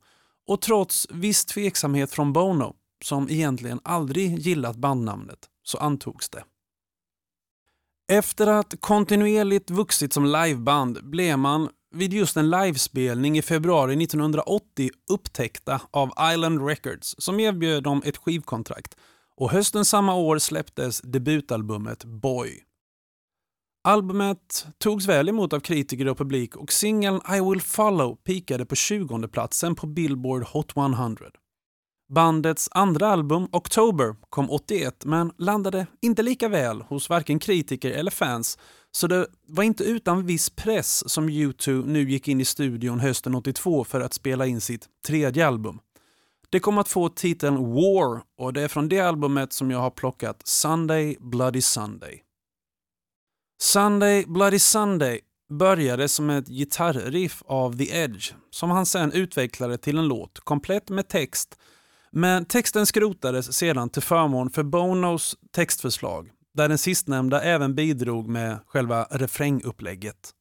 och 0.48 0.62
trots 0.62 1.08
viss 1.10 1.46
tveksamhet 1.46 2.12
från 2.12 2.34
Bono, 2.34 2.76
som 3.04 3.30
egentligen 3.30 3.80
aldrig 3.84 4.40
gillat 4.40 4.76
bandnamnet, 4.76 5.40
så 5.64 5.78
antogs 5.78 6.30
det. 6.30 6.44
Efter 8.12 8.48
att 8.48 8.76
kontinuerligt 8.80 9.70
vuxit 9.70 10.14
som 10.14 10.26
liveband 10.26 11.10
blev 11.10 11.40
man 11.40 11.70
vid 11.96 12.14
just 12.14 12.38
en 12.38 12.50
livespelning 12.50 13.38
i 13.38 13.42
februari 13.42 14.04
1980 14.04 14.90
upptäckta 15.12 15.82
av 15.92 16.12
Island 16.34 16.68
Records 16.68 17.16
som 17.18 17.40
erbjöd 17.40 17.84
dem 17.84 18.02
ett 18.06 18.18
skivkontrakt 18.18 18.96
och 19.36 19.52
hösten 19.52 19.86
samma 19.86 20.16
år 20.16 20.40
släpptes 20.40 21.02
debutalbumet 21.02 22.06
Boy. 22.06 22.69
Albumet 23.84 24.68
togs 24.78 25.08
väl 25.08 25.30
emot 25.30 25.54
av 25.54 25.60
kritiker 25.60 26.08
och 26.08 26.18
publik 26.18 26.56
och 26.56 26.72
singeln 26.72 27.22
I 27.38 27.40
will 27.50 27.62
follow 27.62 28.16
pikade 28.16 28.66
på 28.66 28.76
20 28.76 29.28
platsen 29.28 29.76
på 29.76 29.88
Billboard 29.88 30.44
Hot 30.44 30.78
100. 30.78 31.26
Bandets 32.14 32.70
andra 32.72 33.08
album, 33.08 33.48
October, 33.52 34.16
kom 34.30 34.50
81 34.50 35.06
men 35.06 35.32
landade 35.38 35.88
inte 36.02 36.22
lika 36.22 36.48
väl 36.48 36.82
hos 36.82 37.10
varken 37.10 37.40
kritiker 37.40 37.92
eller 37.92 38.12
fans 38.12 38.58
så 38.92 39.08
det 39.08 39.28
var 39.48 39.64
inte 39.64 39.84
utan 39.84 40.26
viss 40.26 40.50
press 40.50 41.10
som 41.10 41.30
U2 41.30 41.86
nu 41.86 42.10
gick 42.10 42.28
in 42.28 42.42
i 42.42 42.46
studion 42.46 43.00
hösten 43.00 43.36
82 43.36 43.84
för 43.84 44.02
att 44.02 44.14
spela 44.14 44.46
in 44.46 44.62
sitt 44.62 44.88
tredje 45.08 45.48
album. 45.48 45.80
Det 46.50 46.60
kom 46.60 46.78
att 46.78 46.90
få 46.90 47.10
titeln 47.10 47.74
War 47.74 48.22
och 48.38 48.54
det 48.54 48.62
är 48.62 48.68
från 48.68 48.90
det 48.90 49.00
albumet 49.00 49.54
som 49.54 49.72
jag 49.72 49.80
har 49.80 49.92
plockat 49.92 50.48
Sunday 50.48 51.18
Bloody 51.20 51.62
Sunday. 51.62 52.24
Sunday 53.62 54.26
Bloody 54.28 54.60
Sunday 54.60 55.20
började 55.50 56.08
som 56.08 56.30
ett 56.30 56.48
gitarriff 56.48 57.44
av 57.46 57.78
The 57.78 57.98
Edge 57.98 58.34
som 58.52 58.70
han 58.70 58.86
sen 58.86 59.12
utvecklade 59.12 59.78
till 59.78 59.98
en 59.98 60.08
låt 60.08 60.40
komplett 60.40 60.90
med 60.90 61.08
text 61.08 61.60
men 62.12 62.46
texten 62.46 62.86
skrotades 62.86 63.54
sedan 63.54 63.90
till 63.90 64.02
förmån 64.02 64.50
för 64.50 64.64
Bonos 64.64 65.38
textförslag 65.52 66.30
där 66.54 66.70
den 66.70 66.78
sistnämnda 66.78 67.42
även 67.42 67.76
bidrog 67.76 68.28
med 68.28 68.60
själva 68.68 69.08
refrängupplägget. 69.12 70.34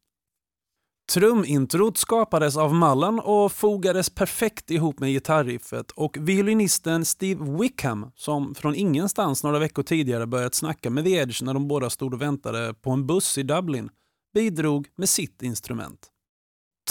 Trumintrot 1.12 1.96
skapades 1.96 2.56
av 2.56 2.74
Mullen 2.74 3.20
och 3.20 3.52
fogades 3.52 4.10
perfekt 4.10 4.70
ihop 4.70 5.00
med 5.00 5.10
gitarriffet 5.10 5.90
och 5.90 6.16
violinisten 6.20 7.04
Steve 7.04 7.58
Wickham, 7.60 8.10
som 8.14 8.54
från 8.54 8.74
ingenstans 8.74 9.44
några 9.44 9.58
veckor 9.58 9.82
tidigare 9.82 10.26
börjat 10.26 10.54
snacka 10.54 10.90
med 10.90 11.04
The 11.04 11.10
Edge 11.10 11.42
när 11.42 11.54
de 11.54 11.68
båda 11.68 11.90
stod 11.90 12.14
och 12.14 12.22
väntade 12.22 12.74
på 12.74 12.90
en 12.90 13.06
buss 13.06 13.38
i 13.38 13.42
Dublin, 13.42 13.90
bidrog 14.34 14.88
med 14.96 15.08
sitt 15.08 15.42
instrument. 15.42 15.98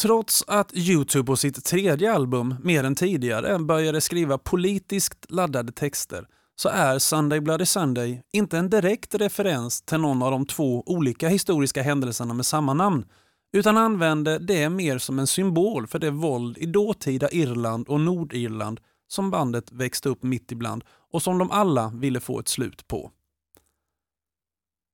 Trots 0.01 0.43
att 0.47 0.73
YouTube 0.73 1.25
på 1.25 1.35
sitt 1.35 1.65
tredje 1.65 2.13
album, 2.13 2.55
mer 2.63 2.83
än 2.83 2.95
tidigare, 2.95 3.59
började 3.59 4.01
skriva 4.01 4.37
politiskt 4.37 5.25
laddade 5.29 5.71
texter 5.71 6.27
så 6.55 6.69
är 6.69 6.99
Sunday 6.99 7.39
Bloody 7.39 7.65
Sunday 7.65 8.21
inte 8.33 8.57
en 8.57 8.69
direkt 8.69 9.15
referens 9.15 9.81
till 9.81 9.97
någon 9.97 10.21
av 10.21 10.31
de 10.31 10.45
två 10.45 10.83
olika 10.85 11.29
historiska 11.29 11.81
händelserna 11.81 12.33
med 12.33 12.45
samma 12.45 12.73
namn 12.73 13.05
utan 13.57 13.77
använde 13.77 14.39
det 14.39 14.69
mer 14.69 14.97
som 14.97 15.19
en 15.19 15.27
symbol 15.27 15.87
för 15.87 15.99
det 15.99 16.11
våld 16.11 16.57
i 16.57 16.65
dåtida 16.65 17.29
Irland 17.31 17.87
och 17.87 18.01
Nordirland 18.01 18.79
som 19.07 19.31
bandet 19.31 19.71
växte 19.71 20.09
upp 20.09 20.23
mitt 20.23 20.51
ibland 20.51 20.83
och 21.11 21.21
som 21.21 21.37
de 21.37 21.51
alla 21.51 21.91
ville 21.95 22.19
få 22.19 22.39
ett 22.39 22.47
slut 22.47 22.87
på. 22.87 23.11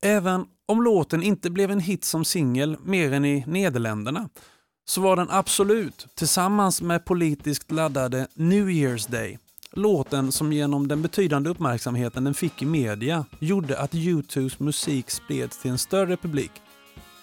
Även 0.04 0.46
om 0.66 0.84
låten 0.84 1.24
inte 1.24 1.50
blev 1.50 1.72
en 1.72 1.80
hit 1.80 2.04
som 2.04 2.26
singel 2.26 2.78
mer 2.84 3.12
än 3.12 3.26
i 3.26 3.44
Nederländerna 3.48 4.30
så 4.86 5.02
var 5.02 5.16
den 5.16 5.30
absolut, 5.30 6.08
tillsammans 6.16 6.82
med 6.82 7.06
politiskt 7.06 7.72
laddade 7.72 8.28
New 8.34 8.70
Year's 8.70 9.12
Day, 9.12 9.40
låten 9.72 10.32
som 10.32 10.54
genom 10.54 10.88
den 10.88 11.02
betydande 11.02 11.50
uppmärksamheten 11.50 12.24
den 12.24 12.34
fick 12.34 12.62
i 12.62 12.66
media 12.66 13.26
gjorde 13.40 13.80
att 13.80 13.94
U2s 13.94 14.64
musik 14.64 15.10
spreds 15.10 15.62
till 15.62 15.72
en 15.72 15.78
större 15.78 16.18
publik 16.18 16.52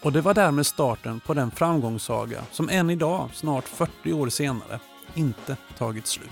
och 0.02 0.12
det 0.12 0.20
var 0.20 0.34
därmed 0.34 0.66
starten 0.66 1.20
på 1.20 1.34
den 1.34 1.50
framgångssaga 1.50 2.42
som 2.52 2.68
än 2.68 2.90
idag, 2.90 3.28
snart 3.32 3.68
40 3.68 4.12
år 4.12 4.28
senare, 4.28 4.80
inte 5.14 5.56
tagit 5.78 6.06
slut. 6.06 6.30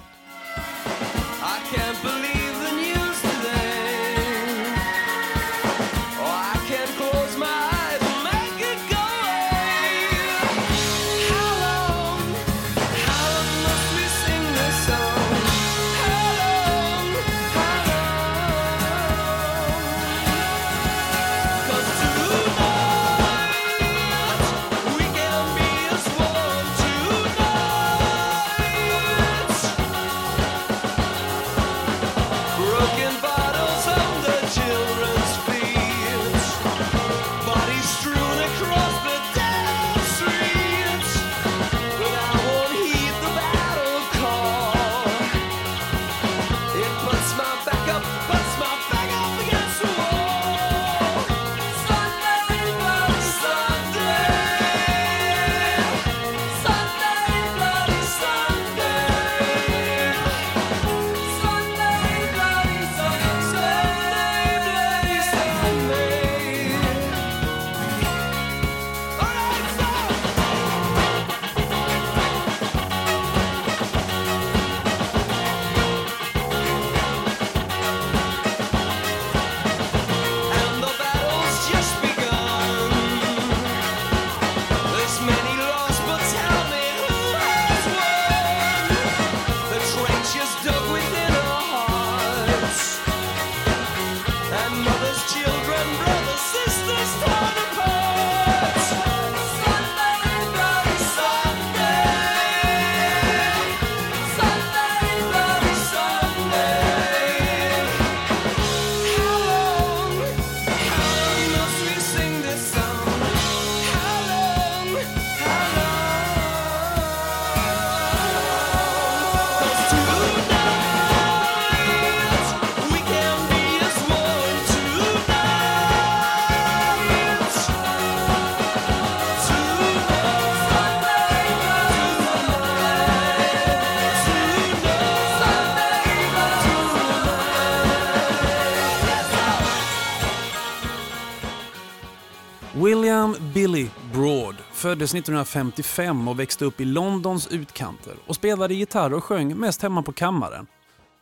Billy 143.40 143.86
Broad 144.12 144.56
föddes 144.72 145.14
1955 145.14 146.28
och 146.28 146.40
växte 146.40 146.64
upp 146.64 146.80
i 146.80 146.84
Londons 146.84 147.46
utkanter 147.46 148.14
och 148.26 148.34
spelade 148.34 148.74
gitarr 148.74 149.14
och 149.14 149.24
sjöng 149.24 149.56
mest 149.56 149.82
hemma 149.82 150.02
på 150.02 150.12
kammaren. 150.12 150.66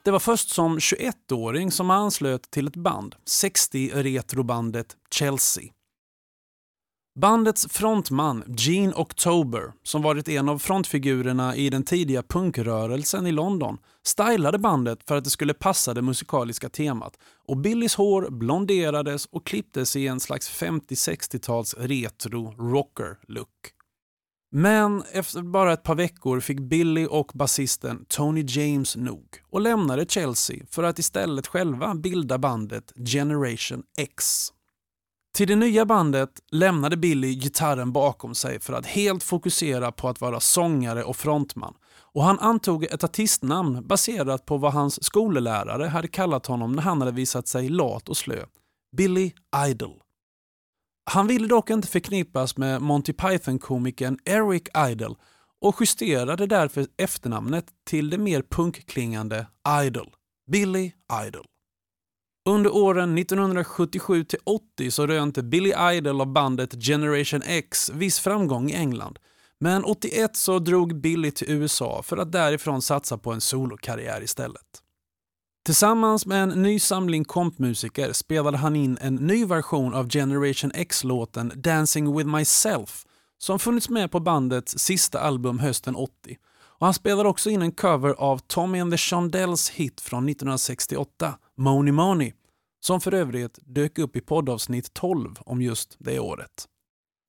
Det 0.04 0.10
var 0.10 0.18
först 0.18 0.48
som 0.48 0.78
21-åring 0.78 1.70
som 1.70 1.90
han 1.90 2.02
anslöt 2.02 2.50
till 2.50 2.66
ett 2.66 2.76
band, 2.76 3.14
60-retrobandet 3.44 4.96
Chelsea. 5.10 5.75
Bandets 7.20 7.66
frontman 7.70 8.44
Gene 8.46 8.92
October, 8.94 9.72
som 9.82 10.02
varit 10.02 10.28
en 10.28 10.48
av 10.48 10.58
frontfigurerna 10.58 11.56
i 11.56 11.70
den 11.70 11.82
tidiga 11.82 12.22
punkrörelsen 12.22 13.26
i 13.26 13.32
London, 13.32 13.78
stylade 14.06 14.58
bandet 14.58 14.98
för 15.08 15.16
att 15.16 15.24
det 15.24 15.30
skulle 15.30 15.54
passa 15.54 15.94
det 15.94 16.02
musikaliska 16.02 16.68
temat 16.68 17.18
och 17.48 17.56
Billys 17.56 17.94
hår 17.94 18.30
blonderades 18.30 19.26
och 19.26 19.46
klipptes 19.46 19.96
i 19.96 20.06
en 20.06 20.20
slags 20.20 20.62
50-60-tals 20.62 21.74
retro 21.78 22.54
rocker-look. 22.58 23.72
Men 24.52 25.02
efter 25.12 25.42
bara 25.42 25.72
ett 25.72 25.82
par 25.82 25.94
veckor 25.94 26.40
fick 26.40 26.60
Billy 26.60 27.06
och 27.06 27.30
basisten 27.34 28.04
Tony 28.08 28.44
James 28.48 28.96
nog 28.96 29.26
och 29.50 29.60
lämnade 29.60 30.06
Chelsea 30.08 30.66
för 30.70 30.82
att 30.82 30.98
istället 30.98 31.46
själva 31.46 31.94
bilda 31.94 32.38
bandet 32.38 32.92
Generation 32.96 33.82
X. 33.98 34.52
Till 35.36 35.48
det 35.48 35.56
nya 35.56 35.86
bandet 35.86 36.40
lämnade 36.50 36.96
Billy 36.96 37.34
gitarren 37.34 37.92
bakom 37.92 38.34
sig 38.34 38.60
för 38.60 38.72
att 38.72 38.86
helt 38.86 39.22
fokusera 39.22 39.92
på 39.92 40.08
att 40.08 40.20
vara 40.20 40.40
sångare 40.40 41.04
och 41.04 41.16
frontman. 41.16 41.74
Och 42.14 42.22
han 42.22 42.38
antog 42.38 42.84
ett 42.84 43.04
artistnamn 43.04 43.86
baserat 43.86 44.46
på 44.46 44.56
vad 44.56 44.72
hans 44.72 45.04
skolelärare 45.04 45.86
hade 45.86 46.08
kallat 46.08 46.46
honom 46.46 46.72
när 46.72 46.82
han 46.82 47.00
hade 47.00 47.12
visat 47.12 47.48
sig 47.48 47.68
lat 47.68 48.08
och 48.08 48.16
slö. 48.16 48.44
Billy 48.96 49.32
Idol. 49.68 50.02
Han 51.10 51.26
ville 51.26 51.48
dock 51.48 51.70
inte 51.70 51.88
förknippas 51.88 52.56
med 52.56 52.82
Monty 52.82 53.12
Python-komikern 53.12 54.18
Eric 54.24 54.68
Idle 54.90 55.14
och 55.60 55.76
justerade 55.80 56.46
därför 56.46 56.86
efternamnet 56.96 57.66
till 57.86 58.10
det 58.10 58.18
mer 58.18 58.42
punkklingande 58.42 59.46
Idol. 59.84 60.14
Billy 60.50 60.92
Idol. 61.26 61.46
Under 62.48 62.74
åren 62.74 63.18
1977 63.18 64.24
till 64.24 64.38
80 64.44 64.90
så 64.90 65.06
rönte 65.06 65.42
Billy 65.42 65.72
Idol 65.92 66.20
av 66.20 66.32
bandet 66.32 66.84
Generation 66.84 67.42
X 67.44 67.90
viss 67.94 68.20
framgång 68.20 68.70
i 68.70 68.74
England. 68.74 69.18
Men 69.60 69.84
81 69.84 70.36
så 70.36 70.58
drog 70.58 71.00
Billy 71.00 71.30
till 71.30 71.50
USA 71.50 72.02
för 72.02 72.16
att 72.16 72.32
därifrån 72.32 72.82
satsa 72.82 73.18
på 73.18 73.32
en 73.32 73.40
solokarriär 73.40 74.22
istället. 74.22 74.82
Tillsammans 75.64 76.26
med 76.26 76.42
en 76.42 76.62
ny 76.62 76.78
samling 76.78 77.24
kompmusiker 77.24 78.12
spelade 78.12 78.56
han 78.56 78.76
in 78.76 78.98
en 79.00 79.14
ny 79.14 79.44
version 79.44 79.94
av 79.94 80.08
Generation 80.10 80.72
X-låten 80.74 81.52
Dancing 81.54 82.16
with 82.16 82.28
myself 82.28 83.04
som 83.38 83.58
funnits 83.58 83.88
med 83.88 84.10
på 84.10 84.20
bandets 84.20 84.78
sista 84.78 85.20
album 85.20 85.58
hösten 85.58 85.96
80. 85.96 86.12
Och 86.78 86.86
han 86.86 86.94
spelade 86.94 87.28
också 87.28 87.50
in 87.50 87.62
en 87.62 87.72
cover 87.72 88.14
av 88.18 88.38
Tommy 88.38 88.80
and 88.80 88.92
the 88.92 88.98
Shondells 88.98 89.70
hit 89.70 90.00
från 90.00 90.28
1968, 90.28 91.34
Money 91.56 91.92
Money, 91.92 92.32
som 92.80 93.00
för 93.00 93.14
övrigt 93.14 93.58
dök 93.62 93.98
upp 93.98 94.16
i 94.16 94.20
poddavsnitt 94.20 94.94
12 94.94 95.34
om 95.40 95.62
just 95.62 95.96
det 95.98 96.18
året. 96.18 96.68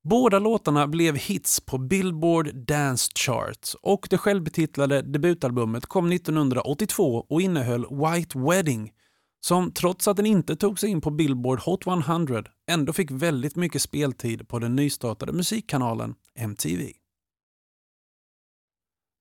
Båda 0.04 0.38
låtarna 0.38 0.86
blev 0.86 1.16
hits 1.16 1.60
på 1.60 1.78
Billboard 1.78 2.54
Dance 2.54 3.12
Charts 3.14 3.74
och 3.74 4.06
det 4.10 4.18
självbetitlade 4.18 5.02
debutalbumet 5.02 5.86
kom 5.86 6.12
1982 6.12 7.26
och 7.28 7.40
innehöll 7.40 7.86
White 7.90 8.38
Wedding 8.38 8.92
som 9.40 9.72
trots 9.72 10.08
att 10.08 10.16
den 10.16 10.26
inte 10.26 10.56
tog 10.56 10.78
sig 10.78 10.90
in 10.90 11.00
på 11.00 11.10
Billboard 11.10 11.60
Hot 11.60 11.86
100 11.86 12.44
ändå 12.70 12.92
fick 12.92 13.10
väldigt 13.10 13.56
mycket 13.56 13.82
speltid 13.82 14.48
på 14.48 14.58
den 14.58 14.76
nystartade 14.76 15.32
musikkanalen 15.32 16.14
MTV. 16.34 16.92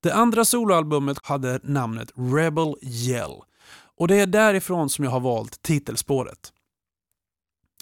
Det 0.04 0.14
andra 0.14 0.46
soloalbumet 0.46 1.18
hade 1.24 1.60
namnet 1.64 2.12
Rebel 2.16 2.76
Yell 2.82 3.42
och 3.98 4.08
det 4.08 4.20
är 4.20 4.28
därifrån 4.28 4.90
som 4.90 5.06
jag 5.06 5.12
har 5.12 5.20
valt 5.20 5.62
titelspåret. 5.62 6.54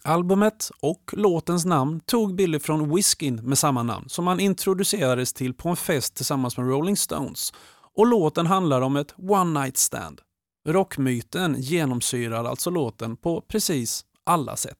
Albumet 0.03 0.71
och 0.81 1.11
låtens 1.13 1.65
namn 1.65 1.99
tog 1.99 2.35
Billy 2.35 2.59
från 2.59 2.95
Whiskyn 2.95 3.35
med 3.35 3.57
samma 3.57 3.83
namn 3.83 4.09
som 4.09 4.27
han 4.27 4.39
introducerades 4.39 5.33
till 5.33 5.53
på 5.53 5.69
en 5.69 5.75
fest 5.75 6.15
tillsammans 6.15 6.57
med 6.57 6.67
Rolling 6.67 6.97
Stones 6.97 7.53
och 7.95 8.07
låten 8.07 8.45
handlar 8.45 8.81
om 8.81 8.95
ett 8.95 9.13
one 9.17 9.59
night 9.61 9.77
stand. 9.77 10.21
Rockmyten 10.67 11.55
genomsyrar 11.59 12.45
alltså 12.45 12.69
låten 12.69 13.17
på 13.17 13.41
precis 13.41 14.05
alla 14.23 14.55
sätt. 14.55 14.77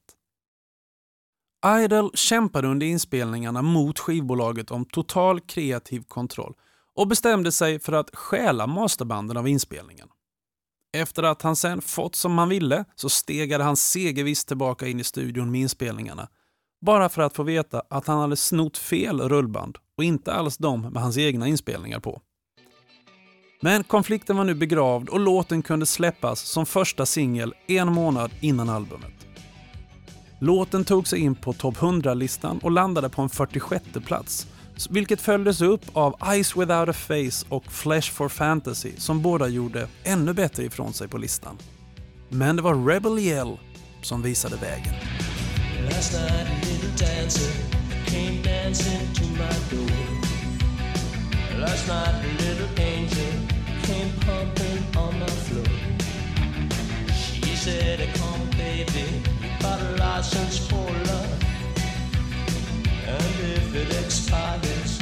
Idol 1.84 2.10
kämpade 2.14 2.68
under 2.68 2.86
inspelningarna 2.86 3.62
mot 3.62 3.98
skivbolaget 3.98 4.70
om 4.70 4.84
total 4.84 5.40
kreativ 5.40 6.02
kontroll 6.08 6.54
och 6.94 7.08
bestämde 7.08 7.52
sig 7.52 7.80
för 7.80 7.92
att 7.92 8.16
stjäla 8.16 8.66
masterbanden 8.66 9.36
av 9.36 9.48
inspelningen. 9.48 10.08
Efter 10.92 11.22
att 11.22 11.42
han 11.42 11.56
sen 11.56 11.80
fått 11.80 12.14
som 12.14 12.38
han 12.38 12.48
ville 12.48 12.84
så 12.94 13.08
stegade 13.08 13.64
han 13.64 13.76
segervisst 13.76 14.48
tillbaka 14.48 14.86
in 14.86 15.00
i 15.00 15.04
studion 15.04 15.50
med 15.50 15.60
inspelningarna. 15.60 16.28
Bara 16.80 17.08
för 17.08 17.22
att 17.22 17.36
få 17.36 17.42
veta 17.42 17.82
att 17.90 18.06
han 18.06 18.18
hade 18.20 18.36
snott 18.36 18.78
fel 18.78 19.20
rullband 19.20 19.78
och 19.96 20.04
inte 20.04 20.32
alls 20.32 20.56
de 20.56 20.80
med 20.82 21.02
hans 21.02 21.18
egna 21.18 21.48
inspelningar 21.48 22.00
på. 22.00 22.22
Men 23.60 23.84
konflikten 23.84 24.36
var 24.36 24.44
nu 24.44 24.54
begravd 24.54 25.08
och 25.08 25.20
låten 25.20 25.62
kunde 25.62 25.86
släppas 25.86 26.40
som 26.40 26.66
första 26.66 27.06
singel 27.06 27.54
en 27.66 27.92
månad 27.92 28.30
innan 28.40 28.68
albumet. 28.68 29.12
Låten 30.38 30.84
tog 30.84 31.08
sig 31.08 31.20
in 31.20 31.34
på 31.34 31.52
topp 31.52 31.76
100-listan 31.76 32.58
och 32.62 32.70
landade 32.70 33.08
på 33.08 33.22
en 33.22 33.28
46 33.28 33.84
plats 34.06 34.46
vilket 34.90 35.20
följdes 35.20 35.60
upp 35.60 35.84
av 35.92 36.16
Eyes 36.32 36.56
Without 36.56 36.88
a 36.88 36.92
Face 36.92 37.46
och 37.48 37.72
Flesh 37.72 38.12
for 38.12 38.28
Fantasy 38.28 38.92
som 38.96 39.22
båda 39.22 39.48
gjorde 39.48 39.88
ännu 40.04 40.32
bättre 40.32 40.64
ifrån 40.64 40.92
sig 40.92 41.08
på 41.08 41.18
listan. 41.18 41.58
Men 42.28 42.56
det 42.56 42.62
var 42.62 42.86
Rebel 42.86 43.18
Yell 43.18 43.56
som 44.02 44.22
visade 44.22 44.56
vägen. 44.56 44.94
Last 45.84 46.12
night 46.12 46.46
a 46.46 47.66
came 48.06 48.42
dancing 48.42 49.14
to 49.14 49.24
my 49.24 49.54
door. 49.70 49.90
Last 51.60 51.88
night 51.88 52.14
a 52.14 52.32
little 52.42 52.68
angel 52.76 53.32
came 53.82 54.10
pumping 54.20 54.96
on 54.96 55.18
my 55.18 55.26
floor. 55.26 55.64
She 57.14 57.56
said, 57.56 58.08
come 58.14 58.50
baby, 58.50 59.22
you 59.42 59.50
got 59.60 59.80
a 59.80 59.90
license 59.98 60.58
for 60.68 60.90
love. 61.06 61.35
And 63.08 63.22
if 63.22 63.74
it 63.74 64.04
expires, 64.04 64.95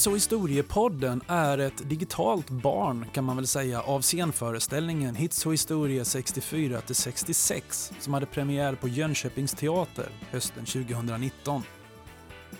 Hits 0.00 0.06
och 0.06 0.16
historiepodden 0.16 1.20
är 1.26 1.58
ett 1.58 1.88
digitalt 1.88 2.50
barn 2.50 3.06
kan 3.12 3.24
man 3.24 3.36
väl 3.36 3.46
säga 3.46 3.80
av 3.80 4.00
scenföreställningen 4.00 5.14
Hits 5.14 5.46
och 5.46 5.52
historia 5.52 6.02
64-66 6.02 7.92
som 8.00 8.14
hade 8.14 8.26
premiär 8.26 8.74
på 8.74 8.88
Jönköpings 8.88 9.52
teater 9.52 10.08
hösten 10.30 10.64
2019. 10.64 11.62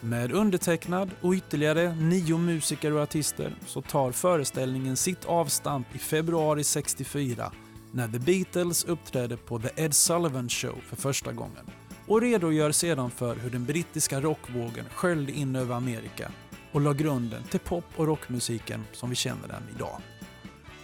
Med 0.01 0.33
undertecknad 0.33 1.11
och 1.21 1.33
ytterligare 1.33 1.95
nio 1.95 2.39
musiker 2.39 2.93
och 2.93 3.03
artister 3.03 3.55
så 3.67 3.83
tar 3.83 4.13
föreställningen 4.13 4.97
sitt 4.97 5.25
avstamp 5.25 5.95
i 5.95 5.99
februari 5.99 6.65
64 6.65 7.53
när 7.93 8.09
The 8.09 8.19
Beatles 8.19 8.85
uppträdde 8.85 9.37
på 9.37 9.59
The 9.59 9.85
Ed 9.85 9.95
Sullivan 9.95 10.49
Show 10.49 10.79
för 10.89 10.97
första 10.97 11.33
gången 11.33 11.71
och 12.07 12.21
redogör 12.21 12.73
sedan 12.73 13.11
för 13.11 13.37
hur 13.37 13.51
den 13.51 13.65
brittiska 13.65 14.21
rockvågen 14.21 14.85
sköljde 14.95 15.33
in 15.33 15.57
över 15.57 15.75
Amerika 15.75 16.33
och 16.73 16.81
la 16.81 16.93
grunden 16.93 17.43
till 17.43 17.61
pop 17.61 17.85
och 17.97 18.07
rockmusiken 18.07 18.85
som 18.93 19.11
vi 19.11 19.17
känner 19.17 19.49
den 19.49 19.63
idag. 19.77 20.01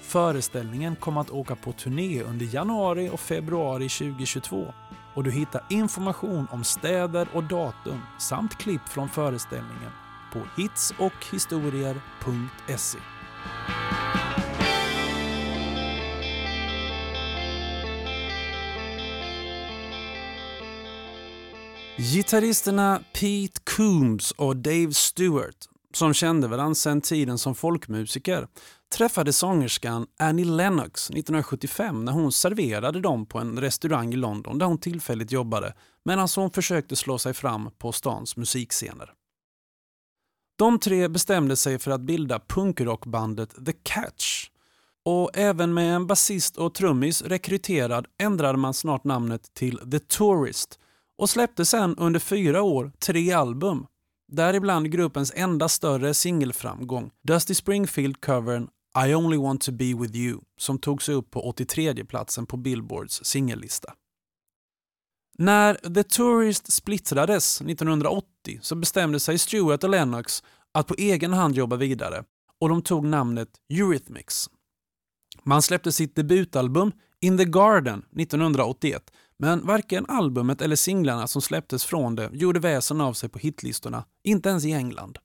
Föreställningen 0.02 0.96
kommer 0.96 1.20
att 1.20 1.30
åka 1.30 1.56
på 1.56 1.72
turné 1.72 2.22
under 2.22 2.54
januari 2.54 3.10
och 3.12 3.20
februari 3.20 3.88
2022 3.88 4.74
och 5.14 5.24
du 5.24 5.30
hittar 5.30 5.64
information 5.70 6.46
om 6.50 6.64
städer 6.64 7.28
och 7.32 7.44
datum 7.44 8.00
samt 8.18 8.58
klipp 8.58 8.88
från 8.88 9.08
föreställningen 9.08 9.90
på 10.32 10.42
hitsochhistorier.se. 10.56 12.98
Gitarristerna 21.98 23.02
Pete 23.12 23.60
Coombs 23.76 24.30
och 24.30 24.56
Dave 24.56 24.92
Stewart, 24.92 25.68
som 25.96 26.14
kände 26.14 26.48
varandra 26.48 26.74
sedan 26.74 27.00
tiden 27.00 27.38
som 27.38 27.54
folkmusiker, 27.54 28.48
träffade 28.96 29.32
sångerskan 29.32 30.06
Annie 30.18 30.44
Lennox 30.44 31.10
1975 31.10 32.04
när 32.04 32.12
hon 32.12 32.32
serverade 32.32 33.00
dem 33.00 33.26
på 33.26 33.38
en 33.38 33.60
restaurang 33.60 34.12
i 34.12 34.16
London 34.16 34.58
där 34.58 34.66
hon 34.66 34.78
tillfälligt 34.78 35.32
jobbade 35.32 35.74
medan 36.04 36.28
hon 36.36 36.50
försökte 36.50 36.96
slå 36.96 37.18
sig 37.18 37.34
fram 37.34 37.70
på 37.78 37.92
stans 37.92 38.36
musikscener. 38.36 39.12
De 40.58 40.78
tre 40.78 41.08
bestämde 41.08 41.56
sig 41.56 41.78
för 41.78 41.90
att 41.90 42.00
bilda 42.00 42.40
punkrockbandet 42.48 43.66
The 43.66 43.72
Catch 43.72 44.48
och 45.04 45.30
även 45.34 45.74
med 45.74 45.94
en 45.96 46.06
basist 46.06 46.56
och 46.56 46.74
trummis 46.74 47.22
rekryterad 47.22 48.06
ändrade 48.18 48.58
man 48.58 48.74
snart 48.74 49.04
namnet 49.04 49.54
till 49.54 49.90
The 49.90 49.98
Tourist 49.98 50.78
och 51.18 51.30
släppte 51.30 51.64
sen 51.64 51.96
under 51.96 52.20
fyra 52.20 52.62
år 52.62 52.92
tre 52.98 53.32
album. 53.32 53.86
Däribland 54.32 54.90
gruppens 54.90 55.32
enda 55.36 55.68
större 55.68 56.14
singelframgång, 56.14 57.10
Dusty 57.22 57.54
Springfield-covern 57.54 58.68
I 59.06 59.14
only 59.14 59.36
want 59.36 59.60
to 59.60 59.72
be 59.72 59.94
with 59.94 60.16
you, 60.16 60.40
som 60.56 60.78
tog 60.78 61.02
sig 61.02 61.14
upp 61.14 61.30
på 61.30 61.40
83 61.48 62.04
platsen 62.04 62.46
på 62.46 62.56
Billboards 62.56 63.24
singellista. 63.24 63.94
När 65.38 65.74
The 65.74 66.02
Tourist 66.02 66.72
splittrades 66.72 67.60
1980 67.60 68.58
så 68.62 68.74
bestämde 68.74 69.20
sig 69.20 69.38
Stewart 69.38 69.84
och 69.84 69.90
Lennox 69.90 70.42
att 70.72 70.86
på 70.86 70.94
egen 70.98 71.32
hand 71.32 71.54
jobba 71.54 71.76
vidare 71.76 72.24
och 72.60 72.68
de 72.68 72.82
tog 72.82 73.04
namnet 73.04 73.48
Eurythmics. 73.68 74.50
Man 75.42 75.62
släppte 75.62 75.92
sitt 75.92 76.16
debutalbum 76.16 76.92
In 77.20 77.38
the 77.38 77.44
Garden 77.44 78.04
1981 78.16 79.10
men 79.38 79.66
varken 79.66 80.06
albumet 80.08 80.62
eller 80.62 80.76
singlarna 80.76 81.26
som 81.26 81.42
släpptes 81.42 81.84
från 81.84 82.14
det 82.14 82.30
gjorde 82.32 82.60
väsen 82.60 83.00
av 83.00 83.12
sig 83.12 83.28
på 83.28 83.38
hitlistorna, 83.38 84.04
inte 84.24 84.48
ens 84.48 84.64
i 84.64 84.72
England. 84.72 85.18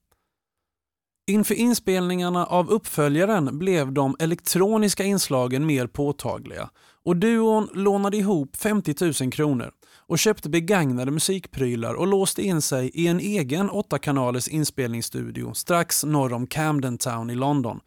Inför 1.28 1.56
inspelningarna 1.56 2.45
av 2.45 2.69
uppföljaren 2.69 3.60
blev 3.60 3.91
de 3.91 4.15
elektroniska 4.19 5.04
inslagen 5.04 5.65
mer 5.65 5.88
påtagliga 5.88 6.69
och 7.04 7.17
duon 7.17 7.69
lånade 7.74 8.17
ihop 8.17 8.56
50 8.56 9.24
000 9.24 9.32
kronor 9.32 9.71
och 9.95 10.19
köpte 10.19 10.50
begagnade 10.50 11.12
musikprylar 11.12 11.93
och 11.93 12.08
låste 12.08 12.41
in 12.41 12.62
sig 12.62 12.91
i 12.93 13.08
en 13.08 13.19
egen 13.19 13.69
åttakanalers 13.69 14.47
inspelningsstudio 14.47 15.54
strax 15.54 16.04
norr 16.04 16.34
om 16.34 16.47
Camden 16.47 16.97
Town 16.97 17.30
i 17.30 17.36
London 17.36 17.80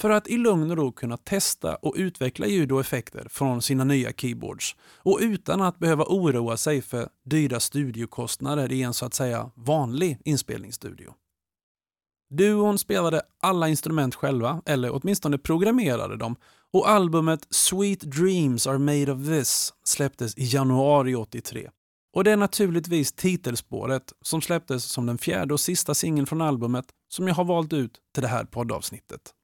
för 0.00 0.10
att 0.10 0.28
i 0.28 0.36
lugn 0.36 0.70
och 0.70 0.76
ro 0.76 0.92
kunna 0.92 1.16
testa 1.16 1.74
och 1.74 1.94
utveckla 1.96 2.46
ljud 2.46 2.72
och 2.72 2.80
effekter 2.80 3.26
från 3.30 3.62
sina 3.62 3.84
nya 3.84 4.12
keyboards 4.12 4.76
och 4.96 5.18
utan 5.22 5.62
att 5.62 5.78
behöva 5.78 6.04
oroa 6.04 6.56
sig 6.56 6.82
för 6.82 7.08
dyra 7.24 7.60
studiokostnader 7.60 8.72
i 8.72 8.82
en 8.82 8.94
så 8.94 9.06
att 9.06 9.14
säga 9.14 9.50
vanlig 9.54 10.18
inspelningsstudio. 10.24 11.14
Duon 12.30 12.78
spelade 12.78 13.22
alla 13.42 13.68
instrument 13.68 14.14
själva, 14.14 14.62
eller 14.66 14.90
åtminstone 14.94 15.38
programmerade 15.38 16.16
dem 16.16 16.36
och 16.72 16.88
albumet 16.88 17.46
Sweet 17.50 18.00
Dreams 18.00 18.66
Are 18.66 18.78
Made 18.78 19.12
of 19.12 19.26
This 19.26 19.74
släpptes 19.84 20.38
i 20.38 20.44
januari 20.44 21.14
83. 21.14 21.70
Och 22.12 22.24
det 22.24 22.30
är 22.30 22.36
naturligtvis 22.36 23.12
titelspåret 23.12 24.12
som 24.22 24.42
släpptes 24.42 24.84
som 24.84 25.06
den 25.06 25.18
fjärde 25.18 25.54
och 25.54 25.60
sista 25.60 25.94
singeln 25.94 26.26
från 26.26 26.40
albumet 26.40 26.84
som 27.08 27.28
jag 27.28 27.34
har 27.34 27.44
valt 27.44 27.72
ut 27.72 28.00
till 28.14 28.22
det 28.22 28.28
här 28.28 28.44
poddavsnittet. 28.44 29.34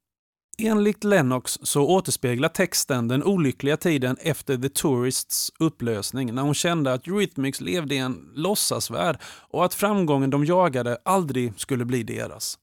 Enligt 0.59 1.05
Lennox 1.05 1.59
så 1.62 1.87
återspeglar 1.88 2.49
texten 2.49 3.09
den 3.09 3.25
olyckliga 3.25 3.77
tiden 3.77 4.17
efter 4.21 4.57
The 4.57 4.69
Tourists 4.69 5.53
upplösning 5.59 6.35
när 6.35 6.43
hon 6.43 6.55
kände 6.55 6.93
att 6.93 7.07
Eurythmics 7.07 7.61
levde 7.61 7.95
i 7.95 7.99
en 7.99 8.31
låtsasvärld 8.35 9.19
och 9.25 9.64
att 9.64 9.75
framgången 9.75 10.31
de 10.31 10.45
jagade 10.45 10.99
aldrig 11.05 11.53
skulle 11.57 11.85
bli 11.85 12.03
deras. 12.03 12.59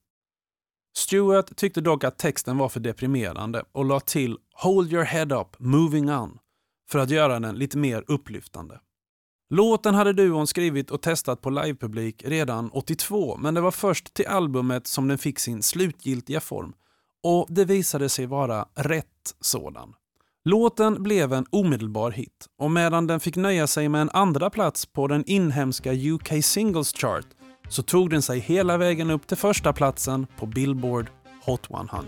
Stewart 0.98 1.56
tyckte 1.56 1.82
dock 1.82 2.04
att 2.04 2.18
texten 2.18 2.58
var 2.58 2.70
för 2.70 2.80
deprimerande 2.80 3.64
och 3.72 3.86
la 3.86 4.00
till 4.00 4.38
“Hold 4.54 4.94
your 4.94 5.04
head 5.04 5.42
up, 5.42 5.60
moving 5.60 6.12
on” 6.12 6.38
för 6.90 7.00
att 7.00 7.10
göra 7.10 7.40
den 7.40 7.56
lite 7.56 7.78
mer 7.78 8.04
upplyftande. 8.08 8.80
Låten 9.50 9.96
hade 9.96 10.14
duon 10.14 10.48
skrivit 10.48 10.92
och 10.92 11.02
testat 11.02 11.42
på 11.42 11.50
livepublik 11.50 12.24
redan 12.26 12.70
82 12.70 13.38
men 13.38 13.54
det 13.54 13.62
var 13.62 13.72
först 13.72 14.14
till 14.14 14.28
albumet 14.28 14.88
som 14.88 15.08
den 15.08 15.18
fick 15.18 15.40
sin 15.40 15.64
slutgiltiga 15.64 16.40
form 16.40 16.74
och 17.24 17.48
det 17.50 17.66
visade 17.66 18.10
sig 18.10 18.26
vara 18.26 18.66
rätt 18.76 19.36
sådan. 19.42 19.94
Låten 20.46 21.04
blev 21.04 21.34
en 21.34 21.46
omedelbar 21.50 22.12
hit 22.12 22.46
och 22.60 22.72
medan 22.72 23.08
den 23.08 23.20
fick 23.20 23.36
nöja 23.36 23.68
sig 23.68 23.90
med 23.90 24.02
en 24.02 24.10
andra 24.10 24.50
plats 24.50 24.86
på 24.86 25.08
den 25.08 25.24
inhemska 25.28 25.94
UK 25.94 26.44
Singles 26.44 26.94
Chart 26.94 27.26
så 27.70 27.84
tog 27.84 28.10
den 28.10 28.22
sig 28.22 28.40
hela 28.40 28.78
vägen 28.78 29.12
upp 29.12 29.28
till 29.28 29.38
första 29.38 29.74
platsen 29.74 30.28
på 30.38 30.46
Billboard 30.46 31.10
Hot 31.46 31.70
100. 31.70 32.02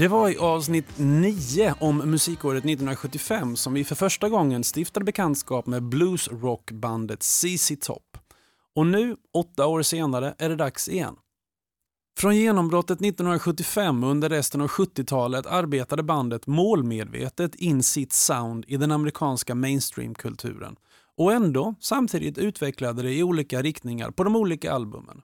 Det 0.00 0.08
var 0.08 0.28
i 0.28 0.36
avsnitt 0.36 0.98
9 0.98 1.74
om 1.80 1.96
musikåret 1.96 2.64
1975 2.64 3.56
som 3.56 3.74
vi 3.74 3.84
för 3.84 3.94
första 3.94 4.28
gången 4.28 4.64
stiftade 4.64 5.04
bekantskap 5.04 5.66
med 5.66 5.82
bluesrockbandet 5.82 7.22
ZZ 7.22 7.72
Top. 7.80 8.18
Och 8.76 8.86
nu, 8.86 9.16
åtta 9.34 9.66
år 9.66 9.82
senare, 9.82 10.34
är 10.38 10.48
det 10.48 10.56
dags 10.56 10.88
igen. 10.88 11.16
Från 12.18 12.36
genombrottet 12.36 13.00
1975 13.00 14.04
och 14.04 14.10
under 14.10 14.28
resten 14.28 14.60
av 14.60 14.68
70-talet 14.68 15.46
arbetade 15.46 16.02
bandet 16.02 16.46
målmedvetet 16.46 17.54
in 17.54 17.82
sitt 17.82 18.12
sound 18.12 18.64
i 18.68 18.76
den 18.76 18.92
amerikanska 18.92 19.54
mainstreamkulturen 19.54 20.76
och 21.16 21.32
ändå 21.32 21.74
samtidigt 21.80 22.38
utvecklade 22.38 23.02
det 23.02 23.14
i 23.14 23.22
olika 23.22 23.62
riktningar 23.62 24.10
på 24.10 24.24
de 24.24 24.36
olika 24.36 24.72
albumen. 24.72 25.22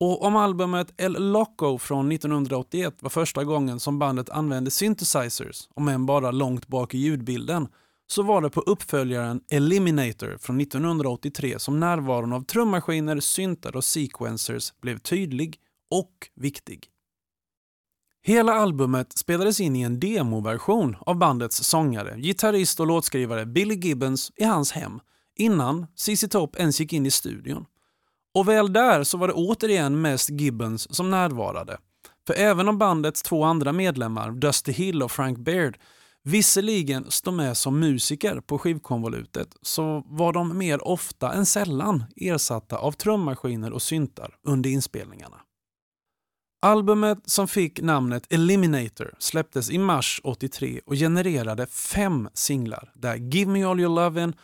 Och 0.00 0.22
om 0.22 0.36
albumet 0.36 0.94
El 0.96 1.32
Loco 1.32 1.78
från 1.78 2.12
1981 2.12 2.94
var 3.00 3.10
första 3.10 3.44
gången 3.44 3.80
som 3.80 3.98
bandet 3.98 4.30
använde 4.30 4.70
synthesizers, 4.70 5.68
om 5.74 5.88
än 5.88 6.06
bara 6.06 6.30
långt 6.30 6.66
bak 6.66 6.94
i 6.94 6.98
ljudbilden, 6.98 7.68
så 8.06 8.22
var 8.22 8.42
det 8.42 8.50
på 8.50 8.60
uppföljaren 8.60 9.40
Eliminator 9.50 10.36
från 10.40 10.60
1983 10.60 11.58
som 11.58 11.80
närvaron 11.80 12.32
av 12.32 12.44
trummaskiner, 12.44 13.20
syntar 13.20 13.76
och 13.76 13.84
sequencers 13.84 14.72
blev 14.80 14.98
tydlig 14.98 15.56
och 15.90 16.12
viktig. 16.36 16.86
Hela 18.22 18.52
albumet 18.52 19.18
spelades 19.18 19.60
in 19.60 19.76
i 19.76 19.82
en 19.82 20.00
demoversion 20.00 20.96
av 21.00 21.18
bandets 21.18 21.64
sångare, 21.64 22.20
gitarrist 22.20 22.80
och 22.80 22.86
låtskrivare 22.86 23.46
Billy 23.46 23.74
Gibbons 23.74 24.32
i 24.36 24.44
hans 24.44 24.72
hem 24.72 25.00
innan 25.36 25.86
ZZ 25.96 26.24
Top 26.30 26.56
ens 26.56 26.80
gick 26.80 26.92
in 26.92 27.06
i 27.06 27.10
studion. 27.10 27.66
Och 28.34 28.48
väl 28.48 28.72
där 28.72 29.04
så 29.04 29.18
var 29.18 29.28
det 29.28 29.34
återigen 29.34 30.00
mest 30.00 30.30
Gibbons 30.30 30.96
som 30.96 31.10
närvarade. 31.10 31.78
För 32.26 32.34
även 32.34 32.68
om 32.68 32.78
bandets 32.78 33.22
två 33.22 33.44
andra 33.44 33.72
medlemmar, 33.72 34.30
Dusty 34.30 34.72
Hill 34.72 35.02
och 35.02 35.12
Frank 35.12 35.38
Baird, 35.38 35.78
visserligen 36.22 37.10
står 37.10 37.32
med 37.32 37.56
som 37.56 37.80
musiker 37.80 38.40
på 38.40 38.58
skivkonvolutet 38.58 39.48
så 39.62 40.04
var 40.06 40.32
de 40.32 40.58
mer 40.58 40.88
ofta 40.88 41.32
än 41.32 41.46
sällan 41.46 42.04
ersatta 42.16 42.78
av 42.78 42.92
trummaskiner 42.92 43.72
och 43.72 43.82
syntar 43.82 44.34
under 44.42 44.70
inspelningarna. 44.70 45.36
Albumet 46.62 47.18
som 47.24 47.48
fick 47.48 47.80
namnet 47.80 48.32
Eliminator 48.32 49.14
släpptes 49.18 49.70
i 49.70 49.78
mars 49.78 50.20
83 50.24 50.80
och 50.86 50.94
genererade 50.94 51.66
fem 51.66 52.28
singlar 52.34 52.92
där 52.94 53.16
Give 53.16 53.50
Me 53.50 53.64
All 53.64 53.80
Your 53.80 53.96
Lovin', 53.96 54.34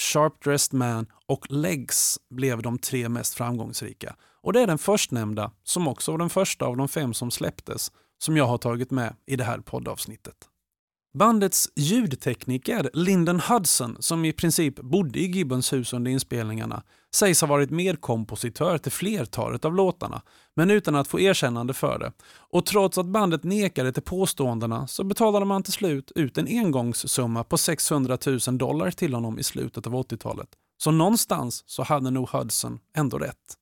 Sharp 0.00 0.44
Dressed 0.44 0.78
Man 0.78 1.06
och 1.26 1.50
Legs 1.50 2.18
blev 2.30 2.62
de 2.62 2.78
tre 2.78 3.08
mest 3.08 3.34
framgångsrika. 3.34 4.16
Och 4.42 4.52
det 4.52 4.60
är 4.60 4.66
den 4.66 4.78
förstnämnda, 4.78 5.52
som 5.62 5.88
också 5.88 6.10
var 6.10 6.18
den 6.18 6.30
första 6.30 6.64
av 6.64 6.76
de 6.76 6.88
fem 6.88 7.14
som 7.14 7.30
släpptes, 7.30 7.92
som 8.18 8.36
jag 8.36 8.46
har 8.46 8.58
tagit 8.58 8.90
med 8.90 9.14
i 9.26 9.36
det 9.36 9.44
här 9.44 9.58
poddavsnittet. 9.58 10.36
Bandets 11.18 11.68
ljudtekniker 11.76 12.90
Lyndon 12.92 13.40
Hudson, 13.40 13.96
som 14.00 14.24
i 14.24 14.32
princip 14.32 14.76
bodde 14.76 15.18
i 15.18 15.26
Gibbons 15.26 15.72
hus 15.72 15.92
under 15.92 16.10
inspelningarna, 16.10 16.82
sägs 17.16 17.40
ha 17.40 17.48
varit 17.48 17.70
medkompositör 17.70 18.78
till 18.78 18.92
flertalet 18.92 19.64
av 19.64 19.74
låtarna, 19.74 20.22
men 20.54 20.70
utan 20.70 20.94
att 20.94 21.08
få 21.08 21.20
erkännande 21.20 21.74
för 21.74 21.98
det. 21.98 22.12
Och 22.36 22.66
trots 22.66 22.98
att 22.98 23.06
bandet 23.06 23.44
nekade 23.44 23.92
till 23.92 24.02
påståendena 24.02 24.86
så 24.86 25.04
betalade 25.04 25.46
man 25.46 25.62
till 25.62 25.72
slut 25.72 26.12
ut 26.14 26.38
en 26.38 26.46
engångssumma 26.46 27.44
på 27.44 27.58
600 27.58 28.18
000 28.26 28.58
dollar 28.58 28.90
till 28.90 29.14
honom 29.14 29.38
i 29.38 29.42
slutet 29.42 29.86
av 29.86 29.94
80-talet. 29.94 30.48
Så 30.78 30.90
någonstans 30.90 31.64
så 31.66 31.82
hade 31.82 32.10
nog 32.10 32.28
Hudson 32.28 32.78
ändå 32.96 33.18
rätt. 33.18 33.54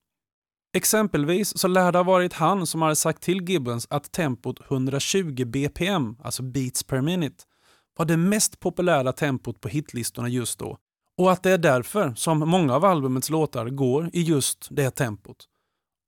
Exempelvis 0.77 1.59
så 1.59 1.69
lär 1.69 1.93
det 1.93 1.99
ha 1.99 2.03
varit 2.05 2.33
han 2.33 2.67
som 2.67 2.83
hade 2.83 2.97
sagt 2.97 3.23
till 3.23 3.49
Gibbons 3.49 3.87
att 3.91 4.13
tempot 4.13 4.61
120 4.71 5.45
bpm, 5.45 6.17
alltså 6.23 6.43
beats 6.43 6.83
per 6.83 7.01
minute, 7.01 7.45
var 7.97 8.05
det 8.05 8.17
mest 8.17 8.61
populära 8.61 9.13
tempot 9.13 9.61
på 9.61 9.69
hitlistorna 9.69 10.29
just 10.29 10.59
då 10.59 10.79
och 11.19 11.33
att 11.33 11.43
det 11.43 11.51
är 11.51 11.59
därför 11.59 12.15
som 12.15 12.39
många 12.39 12.75
av 12.75 12.85
albumets 12.85 13.31
låtar 13.31 13.69
går 13.69 14.11
i 14.13 14.23
just 14.23 14.69
det 14.71 14.91
tempot. 14.91 15.49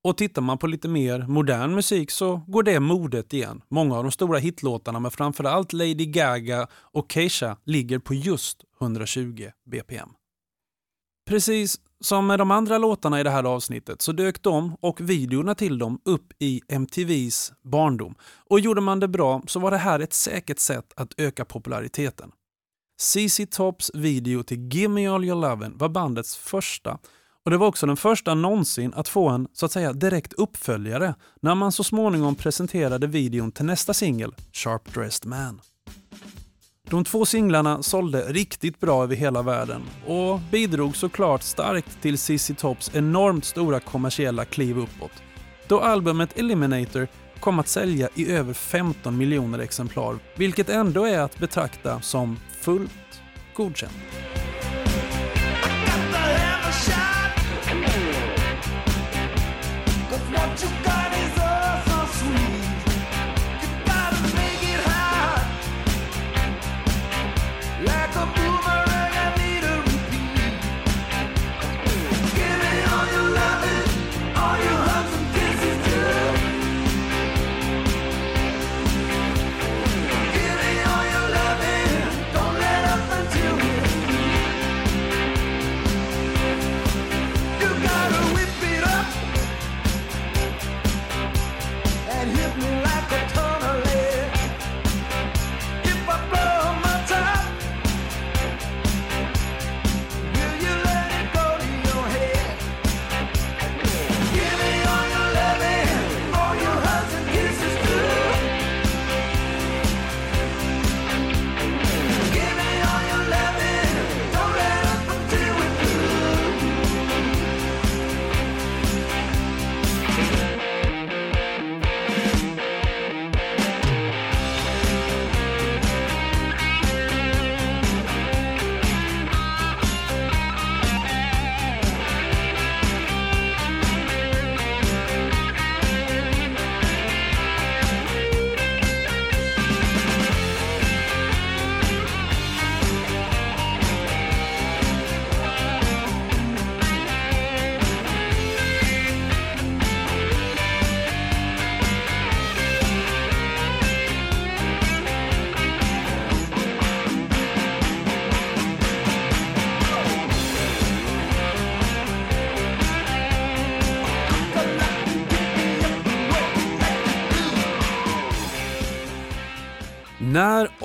Och 0.05 0.17
tittar 0.17 0.43
man 0.43 0.59
på 0.59 0.67
lite 0.67 0.89
mer 0.89 1.27
modern 1.29 1.75
musik 1.75 2.11
så 2.11 2.37
går 2.47 2.63
det 2.63 2.81
modet 2.81 3.33
igen. 3.33 3.63
Många 3.69 3.97
av 3.97 4.03
de 4.03 4.13
stora 4.13 4.39
hitlåtarna 4.39 5.01
med 5.01 5.13
framförallt 5.13 5.73
Lady 5.73 6.07
Gaga 6.07 6.67
och 6.75 7.13
Keisha 7.13 7.57
ligger 7.65 7.99
på 7.99 8.15
just 8.15 8.65
120 8.81 9.51
bpm. 9.71 10.09
Precis 11.29 11.81
som 12.01 12.27
med 12.27 12.39
de 12.39 12.51
andra 12.51 12.79
låtarna 12.79 13.21
i 13.21 13.23
det 13.23 13.31
här 13.31 13.45
avsnittet 13.45 14.03
så 14.03 14.13
dök 14.13 14.43
de 14.43 14.77
och 14.81 15.01
videorna 15.01 15.55
till 15.55 15.79
dem 15.79 16.01
upp 16.05 16.33
i 16.39 16.61
MTVs 16.69 17.53
barndom. 17.63 18.15
Och 18.51 18.61
gjorde 18.61 18.81
man 18.81 19.01
det 19.01 19.09
bra 19.09 19.43
så 19.47 19.61
var 19.61 19.71
det 19.71 19.77
här 19.77 20.01
ett 20.01 20.13
säkert 20.13 20.59
sätt 20.59 20.93
att 20.97 21.15
öka 21.17 21.45
populariteten. 21.45 22.33
ZZ 22.99 23.41
Tops 23.51 23.91
video 23.95 24.43
till 24.43 24.69
Give 24.69 24.89
Me 24.89 25.09
All 25.09 25.25
Your 25.25 25.41
Lovin' 25.41 25.79
var 25.79 25.89
bandets 25.89 26.37
första 26.37 26.99
och 27.45 27.51
det 27.51 27.57
var 27.57 27.67
också 27.67 27.87
den 27.87 27.97
första 27.97 28.35
någonsin 28.35 28.93
att 28.95 29.09
få 29.09 29.29
en 29.29 29.49
så 29.53 29.67
att 29.67 29.73
säga 29.73 29.93
direkt 29.93 30.33
uppföljare 30.33 31.15
när 31.41 31.55
man 31.55 31.73
så 31.73 31.85
småningom 31.85 32.35
presenterade 32.35 33.07
videon 33.07 33.53
till 33.53 33.65
nästa 33.65 33.95
singel, 33.95 34.35
Sharp 34.53 34.95
Dressed 34.95 35.29
Man. 35.29 35.61
De 36.91 37.05
två 37.05 37.27
singlarna 37.27 37.83
sålde 37.83 38.23
riktigt 38.23 38.81
bra 38.81 39.03
över 39.03 39.17
hela 39.17 39.43
världen 39.43 39.83
och 40.07 40.41
bidrog 40.51 40.97
såklart 40.97 41.43
starkt 41.43 42.03
till 42.03 42.19
ZZ 42.19 42.51
Tops 42.59 42.91
enormt 42.95 43.45
stora 43.45 43.81
kommersiella 43.81 44.45
kliv 44.45 44.79
uppåt. 44.79 45.13
Då 45.69 45.81
albumet 45.81 46.39
Eliminator 46.39 47.09
kom 47.47 47.59
att 47.59 47.69
sälja 47.69 48.09
i 48.15 48.33
över 48.33 48.53
15 48.53 49.17
miljoner 49.17 49.59
exemplar, 49.59 50.19
vilket 50.35 50.69
ändå 50.69 51.05
är 51.05 51.19
att 51.19 51.39
betrakta 51.39 52.01
som 52.01 52.39
fullt 52.61 53.23
godkänt. 53.55 53.93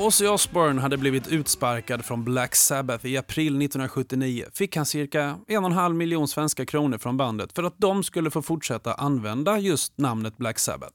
Ozzy 0.02 0.28
Osbourne 0.28 0.82
hade 0.82 0.98
blivit 0.98 1.28
utsparkad 1.28 2.06
från 2.06 2.24
Black 2.24 2.56
Sabbath 2.56 3.06
i 3.06 3.18
april 3.18 3.48
1979 3.48 4.46
fick 4.54 4.76
han 4.76 4.86
cirka 4.86 5.40
1,5 5.48 5.94
miljon 5.94 6.28
svenska 6.28 6.66
kronor 6.66 6.98
från 6.98 7.18
bandet 7.18 7.54
för 7.54 7.64
att 7.64 7.74
de 7.78 8.04
skulle 8.04 8.32
få 8.32 8.42
fortsätta 8.42 8.94
använda 8.94 9.60
just 9.60 9.98
namnet 9.98 10.38
Black 10.38 10.60
Sabbath. 10.60 10.94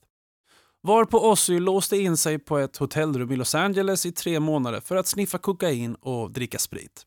Varpå 0.82 1.30
Ozzy 1.30 1.59
låste 1.59 1.96
in 1.96 2.16
sig 2.16 2.38
på 2.38 2.59
ett 2.59 2.76
hotellrum 2.76 3.32
i 3.32 3.36
Los 3.36 3.54
Angeles 3.54 4.07
i 4.07 4.12
tre 4.12 4.40
månader 4.40 4.80
för 4.80 4.96
att 4.96 5.07
sniffa 5.07 5.38
kokain 5.38 5.94
och 5.94 6.30
dricka 6.30 6.59
sprit. 6.59 7.07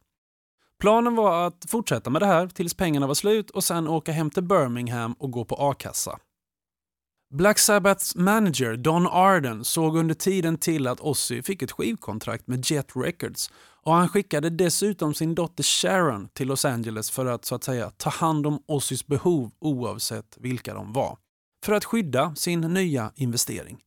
Planen 0.79 1.15
var 1.15 1.47
att 1.47 1.65
fortsätta 1.67 2.09
med 2.09 2.21
det 2.21 2.25
här 2.25 2.47
tills 2.47 2.73
pengarna 2.73 3.07
var 3.07 3.15
slut 3.15 3.49
och 3.49 3.63
sen 3.63 3.87
åka 3.87 4.11
hem 4.11 4.29
till 4.29 4.43
Birmingham 4.43 5.13
och 5.13 5.31
gå 5.31 5.45
på 5.45 5.55
a-kassa. 5.55 6.19
Black 7.33 7.59
Sabbaths 7.59 8.15
manager 8.15 8.77
Don 8.77 9.07
Arden 9.07 9.65
såg 9.65 9.97
under 9.97 10.15
tiden 10.15 10.57
till 10.57 10.87
att 10.87 10.99
Ozzy 10.99 11.41
fick 11.41 11.61
ett 11.61 11.71
skivkontrakt 11.71 12.47
med 12.47 12.71
Jet 12.71 12.95
Records 12.95 13.51
och 13.83 13.93
han 13.93 14.09
skickade 14.09 14.49
dessutom 14.49 15.13
sin 15.13 15.35
dotter 15.35 15.63
Sharon 15.63 16.29
till 16.33 16.47
Los 16.47 16.65
Angeles 16.65 17.11
för 17.11 17.25
att 17.25 17.45
så 17.45 17.55
att 17.55 17.63
säga 17.63 17.91
ta 17.97 18.09
hand 18.09 18.47
om 18.47 18.63
Ozzys 18.65 19.07
behov 19.07 19.51
oavsett 19.59 20.37
vilka 20.39 20.73
de 20.73 20.93
var. 20.93 21.17
För 21.65 21.73
att 21.73 21.85
skydda 21.85 22.35
sin 22.35 22.61
nya 22.61 23.11
investering. 23.15 23.79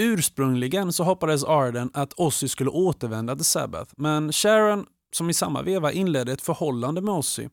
Ursprungligen 0.00 0.92
så 0.92 1.04
hoppades 1.04 1.44
Arden 1.44 1.90
att 1.94 2.12
Ozzy 2.16 2.48
skulle 2.48 2.70
återvända 2.70 3.36
till 3.36 3.44
Sabbath 3.44 3.94
men 3.96 4.32
Sharon, 4.32 4.86
som 5.12 5.30
i 5.30 5.34
samma 5.34 5.62
veva 5.62 5.92
inledde 5.92 6.32
ett 6.32 6.42
förhållande 6.42 7.00
med 7.00 7.14
Ozzy, 7.14 7.48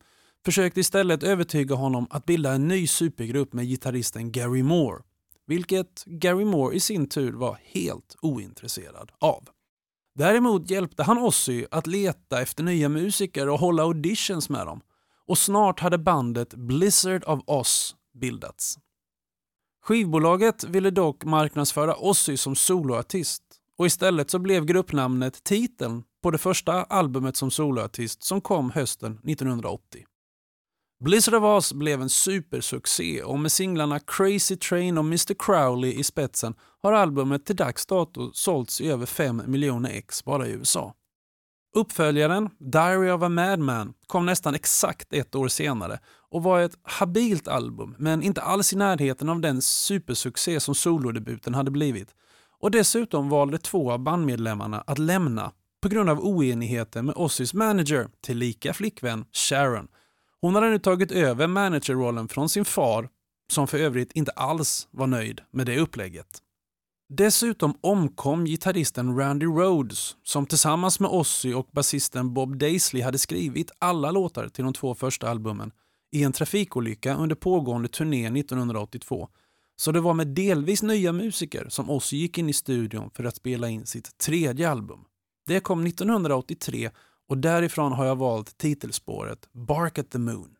försökte 0.47 0.79
istället 0.79 1.23
övertyga 1.23 1.75
honom 1.75 2.07
att 2.09 2.25
bilda 2.25 2.53
en 2.53 2.67
ny 2.67 2.87
supergrupp 2.87 3.53
med 3.53 3.65
gitarristen 3.65 4.31
Gary 4.31 4.63
Moore, 4.63 5.03
vilket 5.47 6.03
Gary 6.05 6.45
Moore 6.45 6.75
i 6.75 6.79
sin 6.79 7.09
tur 7.09 7.33
var 7.33 7.59
helt 7.63 8.15
ointresserad 8.21 9.11
av. 9.19 9.43
Däremot 10.15 10.69
hjälpte 10.69 11.03
han 11.03 11.17
Ozzy 11.17 11.65
att 11.71 11.87
leta 11.87 12.41
efter 12.41 12.63
nya 12.63 12.89
musiker 12.89 13.49
och 13.49 13.59
hålla 13.59 13.83
auditions 13.83 14.49
med 14.49 14.65
dem 14.65 14.81
och 15.27 15.37
snart 15.37 15.79
hade 15.79 15.97
bandet 15.97 16.53
Blizzard 16.53 17.23
of 17.25 17.39
Oz 17.45 17.95
bildats. 18.13 18.79
Skivbolaget 19.83 20.63
ville 20.63 20.89
dock 20.89 21.25
marknadsföra 21.25 21.95
Ozzy 21.95 22.37
som 22.37 22.55
soloartist 22.55 23.43
och 23.77 23.85
istället 23.85 24.29
så 24.29 24.39
blev 24.39 24.65
gruppnamnet 24.65 25.43
titeln 25.43 26.03
på 26.23 26.31
det 26.31 26.37
första 26.37 26.83
albumet 26.83 27.35
som 27.35 27.51
soloartist 27.51 28.23
som 28.23 28.41
kom 28.41 28.71
hösten 28.71 29.11
1980. 29.13 30.05
Blizzard 30.99 31.35
of 31.35 31.43
Oz 31.43 31.73
blev 31.73 32.01
en 32.01 32.09
supersuccé 32.09 33.23
och 33.23 33.39
med 33.39 33.51
singlarna 33.51 33.99
Crazy 33.99 34.55
Train 34.55 34.97
och 34.97 35.05
Mr 35.05 35.33
Crowley 35.39 35.93
i 35.93 36.03
spetsen 36.03 36.53
har 36.83 36.93
albumet 36.93 37.45
till 37.45 37.55
dags 37.55 37.85
dato 37.85 38.31
sålts 38.33 38.81
i 38.81 38.89
över 38.89 39.05
5 39.05 39.41
miljoner 39.47 39.89
ex 39.89 40.25
bara 40.25 40.47
i 40.47 40.51
USA. 40.51 40.93
Uppföljaren, 41.75 42.49
Diary 42.59 43.09
of 43.09 43.23
a 43.23 43.29
Madman, 43.29 43.93
kom 44.07 44.25
nästan 44.25 44.55
exakt 44.55 45.13
ett 45.13 45.35
år 45.35 45.47
senare 45.47 45.99
och 46.31 46.43
var 46.43 46.59
ett 46.59 46.77
habilt 46.83 47.47
album 47.47 47.95
men 47.97 48.23
inte 48.23 48.41
alls 48.41 48.73
i 48.73 48.75
närheten 48.75 49.29
av 49.29 49.41
den 49.41 49.61
supersuccé 49.61 50.59
som 50.59 50.75
solodebuten 50.75 51.53
hade 51.53 51.71
blivit. 51.71 52.09
Och 52.59 52.71
dessutom 52.71 53.29
valde 53.29 53.57
två 53.57 53.91
av 53.91 53.99
bandmedlemmarna 53.99 54.83
att 54.87 54.97
lämna 54.99 55.51
på 55.81 55.89
grund 55.89 56.09
av 56.09 56.19
oenigheter 56.19 57.01
med 57.01 57.15
Ozzys 57.17 57.53
manager, 57.53 58.09
tillika 58.21 58.73
flickvän 58.73 59.25
Sharon, 59.33 59.87
hon 60.41 60.55
hade 60.55 60.69
nu 60.69 60.79
tagit 60.79 61.11
över 61.11 61.47
managerrollen 61.47 62.27
från 62.27 62.49
sin 62.49 62.65
far, 62.65 63.09
som 63.51 63.67
för 63.67 63.77
övrigt 63.77 64.11
inte 64.11 64.31
alls 64.31 64.87
var 64.91 65.07
nöjd 65.07 65.41
med 65.51 65.65
det 65.65 65.79
upplägget. 65.79 66.41
Dessutom 67.09 67.77
omkom 67.81 68.45
gitarristen 68.45 69.17
Randy 69.17 69.45
Rhodes 69.45 70.15
som 70.23 70.45
tillsammans 70.45 70.99
med 70.99 71.11
Ozzy 71.11 71.53
och 71.53 71.69
basisten 71.71 72.33
Bob 72.33 72.57
Daisley 72.57 73.03
hade 73.03 73.17
skrivit 73.17 73.71
alla 73.79 74.11
låtar 74.11 74.47
till 74.47 74.63
de 74.63 74.73
två 74.73 74.95
första 74.95 75.29
albumen 75.29 75.71
i 76.11 76.23
en 76.23 76.31
trafikolycka 76.31 77.15
under 77.15 77.35
pågående 77.35 77.87
turné 77.87 78.25
1982. 78.39 79.29
Så 79.75 79.91
det 79.91 79.99
var 79.99 80.13
med 80.13 80.27
delvis 80.27 80.83
nya 80.83 81.11
musiker 81.11 81.65
som 81.69 81.89
Ozzy 81.89 82.17
gick 82.17 82.37
in 82.37 82.49
i 82.49 82.53
studion 82.53 83.09
för 83.13 83.23
att 83.23 83.35
spela 83.35 83.69
in 83.69 83.85
sitt 83.85 84.17
tredje 84.17 84.69
album. 84.69 84.99
Det 85.45 85.59
kom 85.59 85.85
1983 85.85 86.89
och 87.29 87.37
därifrån 87.37 87.91
har 87.91 88.05
jag 88.05 88.15
valt 88.15 88.57
titelspåret 88.57 89.49
Bark 89.51 89.97
at 89.97 90.11
the 90.11 90.19
Moon. 90.19 90.57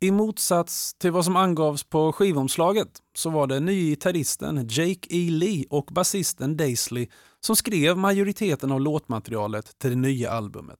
I 0.00 0.10
motsats 0.10 0.94
till 0.94 1.10
vad 1.10 1.24
som 1.24 1.36
angavs 1.36 1.84
på 1.84 2.12
skivomslaget 2.12 3.02
så 3.14 3.30
var 3.30 3.46
det 3.46 3.60
nygitarristen 3.60 4.68
Jake 4.70 5.08
E. 5.10 5.30
Lee 5.30 5.64
och 5.70 5.84
basisten 5.92 6.56
Daisley 6.56 7.08
som 7.40 7.56
skrev 7.56 7.96
majoriteten 7.96 8.72
av 8.72 8.80
låtmaterialet 8.80 9.78
till 9.78 9.90
det 9.90 9.96
nya 9.96 10.30
albumet. 10.30 10.78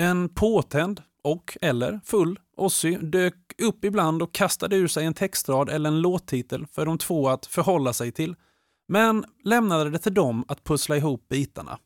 En 0.00 0.28
påtänd 0.28 1.02
och 1.24 1.58
eller 1.60 2.00
full 2.04 2.38
Ozzy 2.56 2.96
dök 2.96 3.34
upp 3.62 3.84
ibland 3.84 4.22
och 4.22 4.34
kastade 4.34 4.76
ur 4.76 4.88
sig 4.88 5.04
en 5.04 5.14
textrad 5.14 5.68
eller 5.68 5.90
en 5.90 6.00
låttitel 6.00 6.66
för 6.66 6.86
de 6.86 6.98
två 6.98 7.28
att 7.28 7.46
förhålla 7.46 7.92
sig 7.92 8.12
till, 8.12 8.36
men 8.88 9.24
lämnade 9.44 9.90
det 9.90 9.98
till 9.98 10.14
dem 10.14 10.44
att 10.48 10.64
pussla 10.64 10.96
ihop 10.96 11.28
bitarna. 11.28 11.78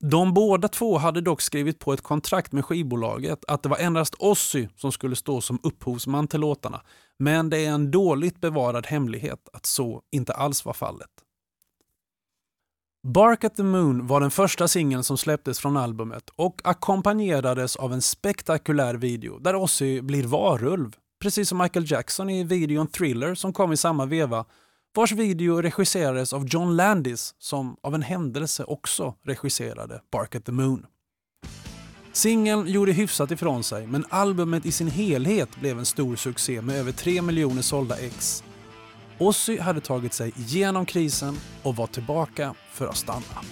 De 0.00 0.34
båda 0.34 0.68
två 0.68 0.98
hade 0.98 1.20
dock 1.20 1.40
skrivit 1.40 1.78
på 1.78 1.92
ett 1.92 2.02
kontrakt 2.02 2.52
med 2.52 2.64
skivbolaget 2.64 3.44
att 3.48 3.62
det 3.62 3.68
var 3.68 3.78
endast 3.78 4.14
Ozzy 4.18 4.68
som 4.76 4.92
skulle 4.92 5.16
stå 5.16 5.40
som 5.40 5.60
upphovsman 5.62 6.28
till 6.28 6.40
låtarna. 6.40 6.82
Men 7.18 7.50
det 7.50 7.66
är 7.66 7.70
en 7.70 7.90
dåligt 7.90 8.40
bevarad 8.40 8.86
hemlighet 8.86 9.48
att 9.52 9.66
så 9.66 10.02
inte 10.12 10.32
alls 10.32 10.64
var 10.64 10.72
fallet. 10.72 11.10
Bark 13.06 13.44
at 13.44 13.56
the 13.56 13.62
Moon 13.62 14.06
var 14.06 14.20
den 14.20 14.30
första 14.30 14.68
singeln 14.68 15.04
som 15.04 15.18
släpptes 15.18 15.58
från 15.58 15.76
albumet 15.76 16.30
och 16.36 16.60
ackompanjerades 16.64 17.76
av 17.76 17.92
en 17.92 18.02
spektakulär 18.02 18.94
video 18.94 19.38
där 19.38 19.56
Ozzy 19.56 20.00
blir 20.00 20.24
varulv, 20.24 20.96
precis 21.22 21.48
som 21.48 21.58
Michael 21.58 21.90
Jackson 21.90 22.30
i 22.30 22.44
videon 22.44 22.86
Thriller 22.86 23.34
som 23.34 23.52
kom 23.52 23.72
i 23.72 23.76
samma 23.76 24.06
veva 24.06 24.44
vars 24.96 25.12
video 25.12 25.62
regisserades 25.62 26.32
av 26.32 26.46
John 26.48 26.76
Landis 26.76 27.34
som 27.38 27.76
av 27.82 27.94
en 27.94 28.02
händelse 28.02 28.64
också 28.64 29.14
regisserade 29.26 30.00
Bark 30.12 30.34
at 30.34 30.44
the 30.44 30.52
Moon. 30.52 30.86
Singeln 32.12 32.68
gjorde 32.68 32.92
hyfsat 32.92 33.30
ifrån 33.30 33.64
sig 33.64 33.86
men 33.86 34.04
albumet 34.08 34.66
i 34.66 34.72
sin 34.72 34.90
helhet 34.90 35.56
blev 35.60 35.78
en 35.78 35.86
stor 35.86 36.16
succé 36.16 36.60
med 36.62 36.76
över 36.76 36.92
3 36.92 37.22
miljoner 37.22 37.62
sålda 37.62 37.96
ex. 37.96 38.44
Ozzy 39.18 39.58
hade 39.58 39.80
tagit 39.80 40.12
sig 40.12 40.32
igenom 40.36 40.86
krisen 40.86 41.36
och 41.62 41.76
var 41.76 41.86
tillbaka 41.86 42.54
för 42.72 42.86
att 42.86 42.96
stanna. 42.96 43.42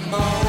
The 0.00 0.06
moon. 0.16 0.39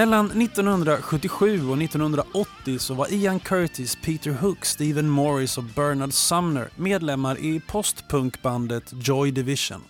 Mellan 0.00 0.26
1977 0.30 1.68
och 1.68 1.82
1980 1.82 2.78
så 2.78 2.94
var 2.94 3.12
Ian 3.12 3.40
Curtis, 3.40 3.98
Peter 4.04 4.30
Hook, 4.30 4.64
Stephen 4.64 5.08
Morris 5.08 5.58
och 5.58 5.64
Bernard 5.64 6.12
Sumner 6.12 6.68
medlemmar 6.76 7.38
i 7.38 7.60
postpunkbandet 7.60 8.92
Joy 8.92 9.30
Division. 9.30 9.80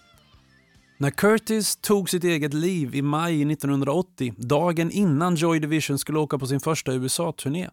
När 0.99 1.11
Curtis 1.11 1.77
tog 1.77 2.11
sitt 2.11 2.25
eget 2.25 2.55
liv 2.55 2.95
i 2.95 3.03
maj 3.03 3.53
1980, 3.53 4.35
dagen 4.37 4.91
innan 4.91 5.35
Joy 5.35 5.59
Division 5.61 5.99
skulle 5.99 6.19
åka 6.19 6.39
på 6.39 6.47
sin 6.47 6.61
första 6.61 6.93
USA-turné, 6.93 7.71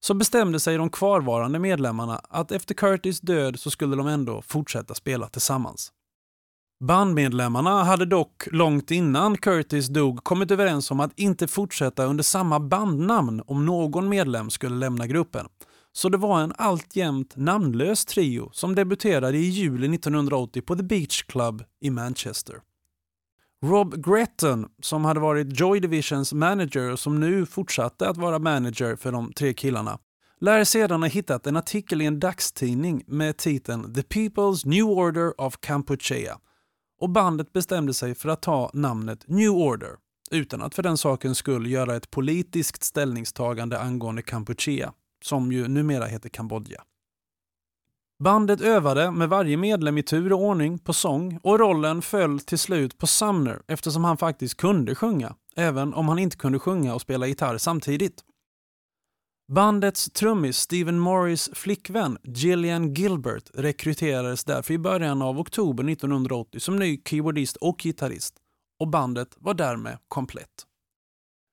så 0.00 0.14
bestämde 0.14 0.60
sig 0.60 0.76
de 0.76 0.90
kvarvarande 0.90 1.58
medlemmarna 1.58 2.20
att 2.28 2.52
efter 2.52 2.74
Curtis 2.74 3.20
död 3.20 3.58
så 3.58 3.70
skulle 3.70 3.96
de 3.96 4.06
ändå 4.06 4.42
fortsätta 4.42 4.94
spela 4.94 5.28
tillsammans. 5.28 5.92
Bandmedlemmarna 6.80 7.84
hade 7.84 8.06
dock 8.06 8.48
långt 8.52 8.90
innan 8.90 9.36
Curtis 9.36 9.88
dog 9.88 10.24
kommit 10.24 10.50
överens 10.50 10.90
om 10.90 11.00
att 11.00 11.18
inte 11.18 11.48
fortsätta 11.48 12.04
under 12.04 12.24
samma 12.24 12.60
bandnamn 12.60 13.42
om 13.46 13.66
någon 13.66 14.08
medlem 14.08 14.50
skulle 14.50 14.76
lämna 14.76 15.06
gruppen. 15.06 15.46
Så 15.92 16.08
det 16.08 16.18
var 16.18 16.40
en 16.40 16.52
alltjämt 16.58 17.36
namnlös 17.36 18.04
trio 18.04 18.50
som 18.52 18.74
debuterade 18.74 19.38
i 19.38 19.48
juli 19.48 19.94
1980 19.94 20.62
på 20.62 20.76
The 20.76 20.82
Beach 20.82 21.22
Club 21.22 21.64
i 21.80 21.90
Manchester. 21.90 22.56
Rob 23.64 24.04
Gretton, 24.04 24.66
som 24.82 25.04
hade 25.04 25.20
varit 25.20 25.60
Joy 25.60 25.80
Divisions 25.80 26.32
manager 26.32 26.92
och 26.92 26.98
som 26.98 27.20
nu 27.20 27.46
fortsatte 27.46 28.08
att 28.08 28.16
vara 28.16 28.38
manager 28.38 28.96
för 28.96 29.12
de 29.12 29.32
tre 29.32 29.54
killarna, 29.54 29.98
lär 30.40 30.64
sedan 30.64 31.02
ha 31.02 31.08
hittat 31.08 31.46
en 31.46 31.56
artikel 31.56 32.02
i 32.02 32.06
en 32.06 32.20
dagstidning 32.20 33.04
med 33.06 33.36
titeln 33.36 33.94
“The 33.94 34.02
People's 34.02 34.66
New 34.66 34.84
Order 34.84 35.40
of 35.40 35.56
Kampuchea” 35.60 36.38
och 37.00 37.10
bandet 37.10 37.52
bestämde 37.52 37.94
sig 37.94 38.14
för 38.14 38.28
att 38.28 38.42
ta 38.42 38.70
namnet 38.72 39.24
New 39.28 39.50
Order 39.50 39.90
utan 40.30 40.62
att 40.62 40.74
för 40.74 40.82
den 40.82 40.98
saken 40.98 41.34
skull 41.34 41.66
göra 41.66 41.96
ett 41.96 42.10
politiskt 42.10 42.82
ställningstagande 42.82 43.78
angående 43.78 44.22
Kampuchea, 44.22 44.92
som 45.24 45.52
ju 45.52 45.68
numera 45.68 46.04
heter 46.04 46.28
Kambodja. 46.28 46.82
Bandet 48.18 48.60
övade 48.60 49.10
med 49.10 49.28
varje 49.28 49.56
medlem 49.56 49.98
i 49.98 50.02
tur 50.02 50.32
och 50.32 50.40
ordning 50.40 50.78
på 50.78 50.92
sång 50.92 51.40
och 51.42 51.58
rollen 51.58 52.02
föll 52.02 52.40
till 52.40 52.58
slut 52.58 52.98
på 52.98 53.06
Sumner 53.06 53.62
eftersom 53.66 54.04
han 54.04 54.16
faktiskt 54.16 54.56
kunde 54.56 54.94
sjunga, 54.94 55.34
även 55.56 55.94
om 55.94 56.08
han 56.08 56.18
inte 56.18 56.36
kunde 56.36 56.58
sjunga 56.58 56.94
och 56.94 57.00
spela 57.00 57.26
gitarr 57.26 57.58
samtidigt. 57.58 58.22
Bandets 59.52 60.10
trummis 60.10 60.58
Stephen 60.58 60.98
Morris 60.98 61.50
flickvän 61.52 62.18
Gillian 62.22 62.94
Gilbert 62.94 63.50
rekryterades 63.54 64.44
därför 64.44 64.74
i 64.74 64.78
början 64.78 65.22
av 65.22 65.38
oktober 65.38 65.90
1980 65.90 66.60
som 66.60 66.76
ny 66.76 67.02
keyboardist 67.04 67.56
och 67.56 67.78
gitarrist 67.78 68.34
och 68.80 68.88
bandet 68.88 69.28
var 69.36 69.54
därmed 69.54 69.98
komplett. 70.08 70.66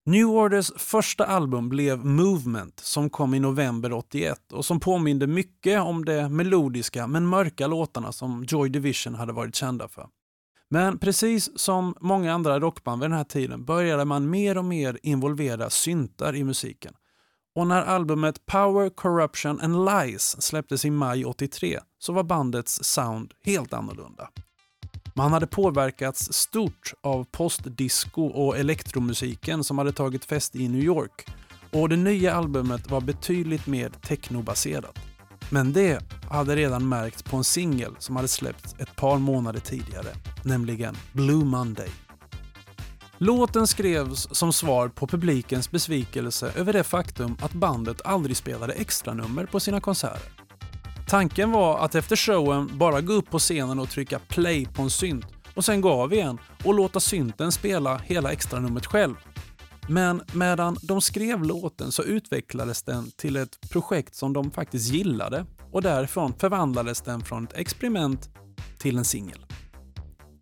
New 0.06 0.28
Orders 0.28 0.72
första 0.78 1.26
album 1.26 1.70
blev 1.70 2.06
Movement 2.06 2.80
som 2.80 3.10
kom 3.10 3.34
i 3.34 3.39
november 3.39 3.94
81 3.94 4.52
och 4.52 4.66
som 4.66 4.80
påminde 4.80 5.28
mycket 5.28 5.82
om 5.82 6.06
de 6.06 6.30
melodiska 6.30 7.08
men 7.08 7.28
mörka 7.28 7.68
låtarna 7.68 8.12
som 8.12 8.46
Joy 8.48 8.70
Division 8.70 9.16
hade 9.16 9.34
varit 9.34 9.56
kända 9.56 9.88
för. 9.88 10.08
Men 10.70 10.98
precis 10.98 11.60
som 11.60 11.96
många 12.00 12.34
andra 12.34 12.60
rockband 12.60 13.02
vid 13.02 13.10
den 13.10 13.18
här 13.18 13.24
tiden 13.24 13.66
började 13.66 14.06
man 14.06 14.30
mer 14.30 14.58
och 14.58 14.66
mer 14.66 15.00
involvera 15.04 15.70
syntar 15.70 16.36
i 16.36 16.44
musiken. 16.44 16.94
Och 17.56 17.68
när 17.68 17.82
albumet 17.82 18.45
Power, 18.45 18.89
Corruption 18.89 19.60
and 19.62 19.86
Lies 19.86 20.41
släpptes 20.41 20.86
i 20.86 20.89
maj 20.89 21.26
83 21.26 21.80
så 21.99 22.14
var 22.14 22.24
bandets 22.24 22.84
sound 22.84 23.34
helt 23.45 23.74
annorlunda. 23.74 24.30
Man 25.16 25.34
hade 25.34 25.47
påverkats 25.47 26.34
stort 26.34 26.93
av 27.01 27.24
postdisco 27.24 28.26
och 28.26 28.58
elektromusiken 28.58 29.64
som 29.64 29.78
hade 29.78 29.91
tagit 29.91 30.26
fäste 30.26 30.58
i 30.60 30.68
New 30.68 30.84
York 30.84 31.26
och 31.72 31.89
det 31.89 31.95
nya 31.95 32.34
albumet 32.34 32.91
var 32.91 33.01
betydligt 33.01 33.68
mer 33.68 33.89
technobaserat. 33.89 34.99
Men 35.49 35.74
det 35.74 35.99
hade 36.30 36.56
redan 36.56 36.89
märkts 36.89 37.24
på 37.24 37.38
en 37.38 37.43
singel 37.43 37.95
som 37.99 38.16
hade 38.16 38.28
släppts 38.28 38.76
ett 38.80 38.95
par 38.95 39.18
månader 39.18 39.60
tidigare, 39.60 40.10
nämligen 40.43 40.95
Blue 41.12 41.45
Monday. 41.45 41.89
Låten 43.26 43.67
skrevs 43.67 44.28
som 44.32 44.53
svar 44.53 44.88
på 44.88 45.07
publikens 45.07 45.71
besvikelse 45.71 46.51
över 46.55 46.74
det 46.74 46.84
faktum 46.84 47.38
att 47.41 47.53
bandet 47.53 48.01
aldrig 48.05 48.38
spelade 48.38 48.74
extranummer 48.74 49.45
på 49.45 49.59
sina 49.59 49.82
konserter. 49.82 50.32
Tanken 51.07 51.51
var 51.51 51.80
att 51.80 51.95
efter 51.95 52.15
showen 52.15 52.69
bara 52.78 53.01
gå 53.01 53.13
upp 53.13 53.30
på 53.30 53.39
scenen 53.39 53.80
och 53.80 53.89
trycka 53.89 54.19
play 54.19 54.65
på 54.65 54.82
en 54.82 54.89
synt 54.89 55.26
och 55.55 55.65
sen 55.65 55.82
gå 55.82 55.91
av 55.91 56.13
igen 56.13 56.38
och 56.63 56.74
låta 56.74 56.99
synten 56.99 57.51
spela 57.51 57.97
hela 57.97 58.32
extranumret 58.32 58.86
själv. 58.86 59.15
Men 59.88 60.21
medan 60.34 60.78
de 60.82 61.01
skrev 61.01 61.43
låten 61.43 61.91
så 61.91 62.03
utvecklades 62.03 62.84
den 62.84 63.11
till 63.11 63.36
ett 63.36 63.69
projekt 63.69 64.15
som 64.15 64.34
de 64.34 64.51
faktiskt 64.51 64.93
gillade 64.93 65.45
och 65.71 65.82
därifrån 65.82 66.34
förvandlades 66.39 67.01
den 67.01 67.21
från 67.21 67.43
ett 67.43 67.57
experiment 67.57 68.30
till 68.78 68.97
en 68.97 69.05
singel. 69.05 69.45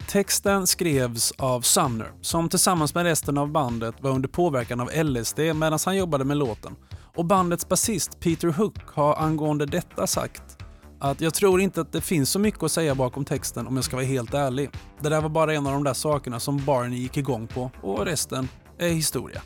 Texten 0.07 0.67
skrevs 0.67 1.33
av 1.37 1.61
Sumner 1.61 2.11
som 2.21 2.49
tillsammans 2.49 2.95
med 2.95 3.03
resten 3.03 3.37
av 3.37 3.51
bandet 3.51 3.95
var 3.99 4.11
under 4.11 4.29
påverkan 4.29 4.79
av 4.79 4.89
LSD 5.03 5.39
medan 5.39 5.79
han 5.85 5.97
jobbade 5.97 6.25
med 6.25 6.37
låten. 6.37 6.75
Och 7.15 7.25
bandets 7.25 7.67
basist 7.69 8.19
Peter 8.19 8.47
Hook 8.47 8.77
har 8.93 9.15
angående 9.15 9.65
detta 9.65 10.07
sagt 10.07 10.57
att 10.99 11.21
jag 11.21 11.33
tror 11.33 11.61
inte 11.61 11.81
att 11.81 11.91
det 11.91 12.01
finns 12.01 12.29
så 12.29 12.39
mycket 12.39 12.63
att 12.63 12.71
säga 12.71 12.95
bakom 12.95 13.25
texten 13.25 13.67
om 13.67 13.75
jag 13.75 13.85
ska 13.85 13.95
vara 13.95 14.05
helt 14.05 14.33
ärlig. 14.33 14.69
Det 14.99 15.09
där 15.09 15.21
var 15.21 15.29
bara 15.29 15.53
en 15.53 15.67
av 15.67 15.73
de 15.73 15.83
där 15.83 15.93
sakerna 15.93 16.39
som 16.39 16.65
Barney 16.65 16.99
gick 16.99 17.17
igång 17.17 17.47
på 17.47 17.71
och 17.81 18.05
resten 18.05 18.47
är 18.77 18.89
historia. 18.89 19.41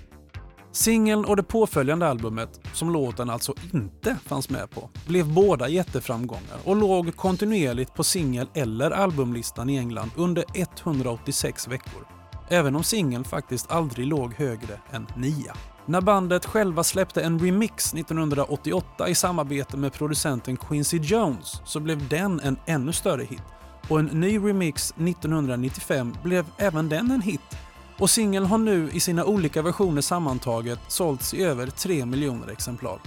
Singeln 0.75 1.25
och 1.25 1.35
det 1.35 1.43
påföljande 1.43 2.07
albumet, 2.07 2.59
som 2.73 2.89
låten 2.89 3.29
alltså 3.29 3.53
inte 3.73 4.17
fanns 4.25 4.49
med 4.49 4.71
på, 4.71 4.89
blev 5.07 5.33
båda 5.33 5.67
jätteframgångar 5.67 6.57
och 6.63 6.75
låg 6.75 7.15
kontinuerligt 7.15 7.93
på 7.93 8.03
singel 8.03 8.47
eller 8.53 8.91
albumlistan 8.91 9.69
i 9.69 9.77
England 9.77 10.11
under 10.15 10.43
186 10.53 11.67
veckor. 11.67 12.07
Även 12.49 12.75
om 12.75 12.83
singeln 12.83 13.23
faktiskt 13.23 13.71
aldrig 13.71 14.07
låg 14.07 14.33
högre 14.33 14.79
än 14.91 15.07
nia. 15.17 15.55
När 15.85 16.01
bandet 16.01 16.45
själva 16.45 16.83
släppte 16.83 17.21
en 17.21 17.39
remix 17.39 17.93
1988 17.93 19.09
i 19.09 19.15
samarbete 19.15 19.77
med 19.77 19.93
producenten 19.93 20.57
Quincy 20.57 20.97
Jones 20.97 21.61
så 21.65 21.79
blev 21.79 22.07
den 22.09 22.39
en 22.39 22.57
ännu 22.65 22.93
större 22.93 23.23
hit. 23.23 23.43
Och 23.89 23.99
en 23.99 24.05
ny 24.05 24.37
remix 24.37 24.91
1995 24.91 26.15
blev 26.23 26.45
även 26.57 26.89
den 26.89 27.11
en 27.11 27.21
hit 27.21 27.57
och 27.97 28.09
singeln 28.09 28.45
har 28.45 28.57
nu 28.57 28.89
i 28.91 28.99
sina 28.99 29.25
olika 29.25 29.61
versioner 29.61 30.01
sammantaget 30.01 30.79
sålts 30.87 31.33
i 31.33 31.43
över 31.43 31.67
3 31.67 32.05
miljoner 32.05 32.51
exemplar. 32.51 32.99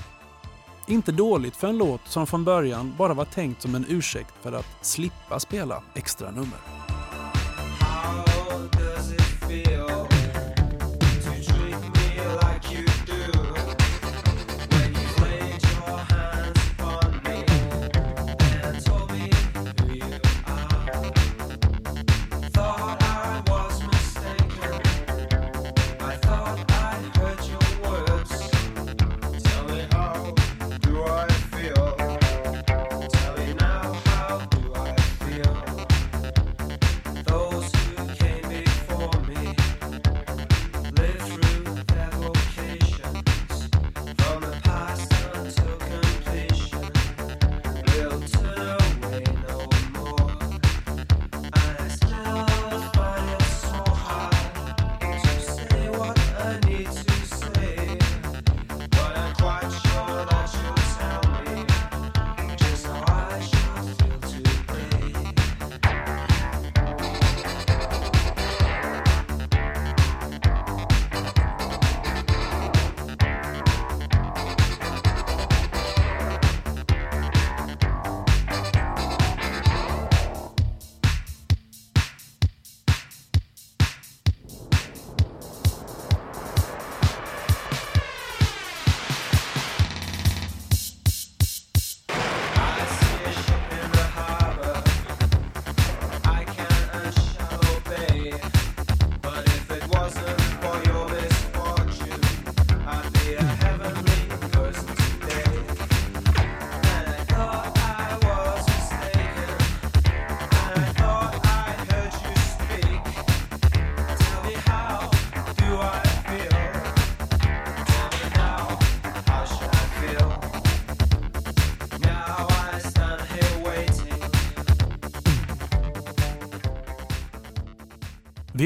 Inte 0.86 1.12
dåligt 1.12 1.56
för 1.56 1.68
en 1.68 1.78
låt 1.78 2.00
som 2.04 2.26
från 2.26 2.44
början 2.44 2.94
bara 2.98 3.14
var 3.14 3.24
tänkt 3.24 3.62
som 3.62 3.74
en 3.74 3.86
ursäkt 3.88 4.34
för 4.42 4.52
att 4.52 4.86
slippa 4.86 5.40
spela 5.40 5.82
extra 5.94 6.30
nummer. 6.30 6.77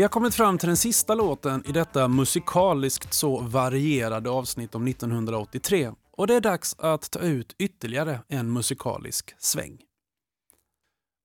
Vi 0.03 0.05
har 0.05 0.11
kommit 0.11 0.34
fram 0.34 0.59
till 0.59 0.66
den 0.66 0.76
sista 0.76 1.14
låten 1.14 1.66
i 1.66 1.72
detta 1.72 2.09
musikaliskt 2.09 3.14
så 3.14 3.40
varierade 3.40 4.30
avsnitt 4.30 4.74
om 4.74 4.86
1983 4.86 5.92
och 6.11 6.26
det 6.26 6.34
är 6.34 6.40
dags 6.40 6.76
att 6.78 7.11
ta 7.11 7.18
ut 7.18 7.55
ytterligare 7.59 8.20
en 8.28 8.53
musikalisk 8.53 9.34
sväng. 9.38 9.78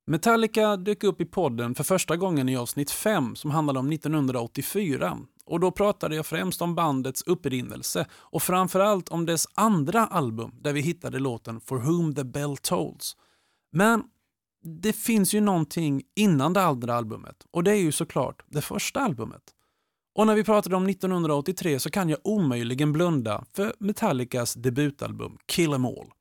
Metallica 0.08 0.78
dök 0.78 1.04
upp 1.04 1.22
i 1.22 1.26
podden 1.26 1.76
för 1.76 1.84
första 1.84 2.18
gången 2.18 2.50
i 2.50 2.58
avsnitt 2.58 2.92
5 2.92 3.36
som 3.36 3.52
handlade 3.52 3.80
om 3.80 3.92
1984 3.92 5.18
och 5.46 5.60
då 5.60 5.72
pratade 5.72 6.16
jag 6.16 6.26
främst 6.26 6.62
om 6.62 6.76
bandets 6.76 7.22
upprinnelse 7.22 8.06
och 8.12 8.44
framförallt 8.44 9.10
om 9.10 9.26
dess 9.26 9.48
andra 9.54 10.06
album 10.08 10.52
där 10.62 10.74
vi 10.74 10.82
hittade 10.82 11.20
låten 11.20 11.62
For 11.62 11.78
whom 11.78 12.16
the 12.16 12.24
bell 12.24 12.58
tolls. 12.58 13.18
Men 13.72 14.04
det 14.64 14.94
finns 14.94 15.34
ju 15.34 15.42
någonting 15.42 16.04
innan 16.16 16.54
det 16.54 16.62
andra 16.62 16.96
albumet 16.96 17.46
och 17.52 17.64
det 17.64 17.72
är 17.72 17.82
ju 17.82 17.92
såklart 17.92 18.44
det 18.48 18.62
första 18.62 19.00
albumet. 19.00 19.44
Och 20.16 20.28
när 20.28 20.36
vi 20.36 20.44
pratade 20.44 20.76
om 20.76 20.90
1983 20.90 21.80
så 21.80 21.90
kan 21.90 22.10
jag 22.10 22.20
omöjligen 22.24 22.94
blunda 22.94 23.46
för 23.54 23.74
Metallicas 23.80 24.54
debutalbum 24.54 25.38
Kill 25.48 25.74
'Em 25.74 25.86
All. 25.86 26.12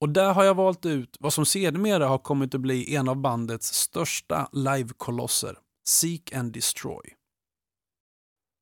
Och 0.00 0.08
där 0.08 0.32
har 0.32 0.44
jag 0.44 0.54
valt 0.54 0.86
ut 0.86 1.16
vad 1.20 1.32
som 1.32 1.46
sedermera 1.46 2.08
har 2.08 2.18
kommit 2.18 2.54
att 2.54 2.60
bli 2.60 2.94
en 2.94 3.08
av 3.08 3.16
bandets 3.16 3.74
största 3.74 4.48
livekolosser, 4.52 5.58
Seek 5.88 6.32
and 6.32 6.52
Destroy. 6.52 7.14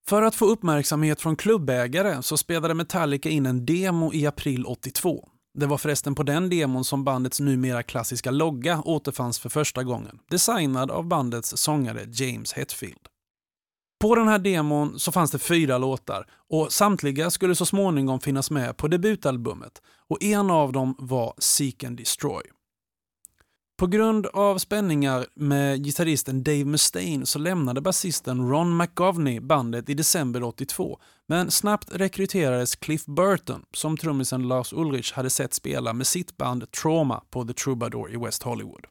För 0.09 0.23
att 0.23 0.35
få 0.35 0.47
uppmärksamhet 0.47 1.21
från 1.21 1.37
klubbägare 1.37 2.23
så 2.23 2.37
spelade 2.37 2.75
Metallica 2.75 3.29
in 3.29 3.47
en 3.47 3.67
demo 3.67 4.13
i 4.13 4.27
april 4.27 4.67
82. 4.67 5.29
Det 5.59 5.67
var 5.67 5.79
förresten 5.79 6.15
på 6.15 6.23
den 6.23 6.49
demon 6.49 6.85
som 6.85 7.05
bandets 7.05 7.41
numera 7.41 7.83
klassiska 7.83 8.31
logga 8.31 8.83
återfanns 8.85 9.39
för 9.39 9.49
första 9.49 9.85
gången, 9.85 10.19
designad 10.31 10.91
av 10.91 11.07
bandets 11.07 11.57
sångare 11.57 12.07
James 12.13 12.53
Hetfield. 12.53 13.09
På 14.01 14.15
den 14.15 14.29
här 14.29 14.39
demon 14.39 14.99
så 14.99 15.13
fanns 15.13 15.31
det 15.31 15.39
fyra 15.39 15.79
låtar 15.79 16.27
och 16.51 16.73
samtliga 16.73 17.31
skulle 17.31 17.55
så 17.55 17.67
småningom 17.67 18.21
finnas 18.21 18.51
med 18.51 18.77
på 18.77 18.89
debutalbumet 18.89 19.83
och 20.09 20.23
en 20.23 20.51
av 20.51 20.73
dem 20.73 20.95
var 20.99 21.35
Seek 21.39 21.85
and 21.85 21.97
Destroy. 21.97 22.43
På 23.79 23.87
grund 23.87 24.27
av 24.27 24.59
spänningar 24.59 25.27
med 25.35 25.85
gitarristen 25.85 26.43
Dave 26.43 26.65
Mustaine 26.65 27.27
så 27.27 27.39
lämnade 27.39 27.81
basisten 27.81 28.51
Ron 28.51 28.77
McGovney 28.77 29.41
bandet 29.41 29.91
i 29.91 29.95
december 29.95 30.43
82 30.43 30.99
men 31.29 31.51
snabbt 31.51 31.91
rekryterades 31.93 32.77
Cliff 32.77 33.07
Burton 33.07 33.63
som 33.73 33.97
trummisen 33.97 34.49
Lars 34.49 34.73
Ulrich 34.73 35.13
hade 35.13 35.31
sett 35.31 35.55
spela 35.55 35.93
med 35.93 36.07
sitt 36.07 36.37
band 36.37 36.71
Trauma 36.71 37.23
på 37.31 37.45
The 37.45 37.55
Troubadour 37.55 38.15
i 38.15 38.17
West 38.17 38.43
Hollywood. 38.43 38.87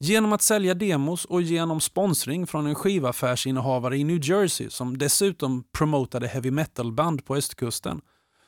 Genom 0.00 0.32
att 0.32 0.42
sälja 0.42 0.74
demos 0.74 1.24
och 1.24 1.42
genom 1.42 1.80
sponsring 1.80 2.46
från 2.46 2.66
en 2.66 2.74
skivaffärsinnehavare 2.74 3.98
i 3.98 4.04
New 4.04 4.28
Jersey 4.28 4.70
som 4.70 4.98
dessutom 4.98 5.64
promotade 5.78 6.28
heavy 6.28 6.50
metal-band 6.50 7.24
på 7.24 7.36
östkusten 7.36 8.00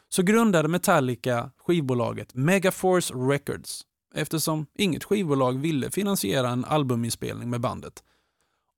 så 0.08 0.22
grundade 0.22 0.68
Metallica 0.68 1.50
skivbolaget 1.56 2.34
Megaforce 2.34 3.14
Records 3.14 3.84
eftersom 4.14 4.66
inget 4.78 5.04
skivbolag 5.04 5.58
ville 5.58 5.90
finansiera 5.90 6.48
en 6.48 6.64
albuminspelning 6.64 7.50
med 7.50 7.60
bandet. 7.60 8.02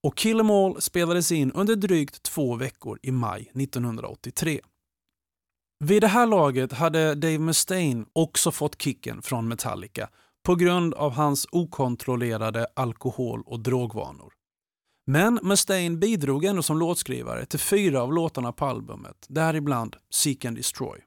Och 0.02 0.16
Kill 0.16 0.40
'Em 0.40 0.50
All 0.50 0.80
spelades 0.80 1.32
in 1.32 1.52
under 1.52 1.76
drygt 1.76 2.22
två 2.22 2.56
veckor 2.56 2.98
i 3.02 3.10
maj 3.10 3.50
1983. 3.54 4.60
Vid 5.84 6.02
det 6.02 6.08
här 6.08 6.26
laget 6.26 6.72
hade 6.72 7.14
Dave 7.14 7.38
Mustaine 7.38 8.06
också 8.12 8.50
fått 8.50 8.82
kicken 8.82 9.22
från 9.22 9.48
Metallica 9.48 10.08
på 10.44 10.54
grund 10.54 10.94
av 10.94 11.12
hans 11.12 11.46
okontrollerade 11.52 12.66
alkohol 12.74 13.42
och 13.46 13.60
drogvanor. 13.60 14.32
Men 15.06 15.40
Mustaine 15.42 15.98
bidrog 16.00 16.44
ändå 16.44 16.62
som 16.62 16.78
låtskrivare 16.78 17.46
till 17.46 17.58
fyra 17.58 18.02
av 18.02 18.12
låtarna 18.12 18.52
på 18.52 18.64
albumet, 18.64 19.26
däribland 19.28 19.96
Seek 20.10 20.44
and 20.44 20.56
Destroy. 20.56 21.05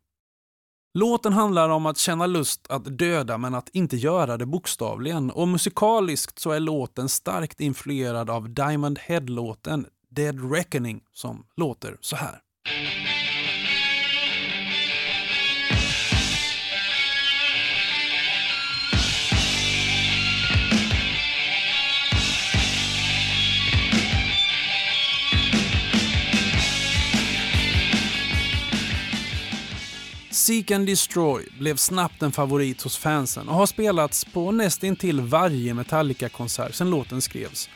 Låten 0.94 1.34
handlar 1.34 1.70
om 1.70 1.86
att 1.86 1.98
känna 1.98 2.28
lust 2.28 2.68
att 2.70 2.98
döda 2.98 3.38
men 3.38 3.56
att 3.56 3.70
inte 3.70 3.98
göra 3.98 4.38
det 4.38 4.46
bokstavligen 4.46 5.32
och 5.32 5.48
musikaliskt 5.48 6.40
så 6.40 6.52
är 6.52 6.60
låten 6.60 7.10
starkt 7.10 7.62
influerad 7.62 8.30
av 8.30 8.50
Diamond 8.50 9.00
Head-låten 9.00 9.86
Dead 10.10 10.52
Reckoning 10.52 11.02
som 11.14 11.46
låter 11.56 11.98
så 12.02 12.16
här. 12.16 12.42
Seek 30.32 30.72
and 30.72 30.86
Destroy 30.86 31.46
blev 31.60 31.76
snabbt 31.76 32.22
en 32.22 32.32
favorit 32.32 32.82
hos 32.82 32.98
fansen 32.98 33.50
och 33.50 33.56
har 33.56 33.66
spelats 33.66 34.26
på 34.26 34.52
nästintill 34.52 35.22
varje 35.22 35.74
Metallica-konsert 35.74 36.76
sedan 36.76 36.90
låten 36.90 37.22
skrevs. 37.22 37.70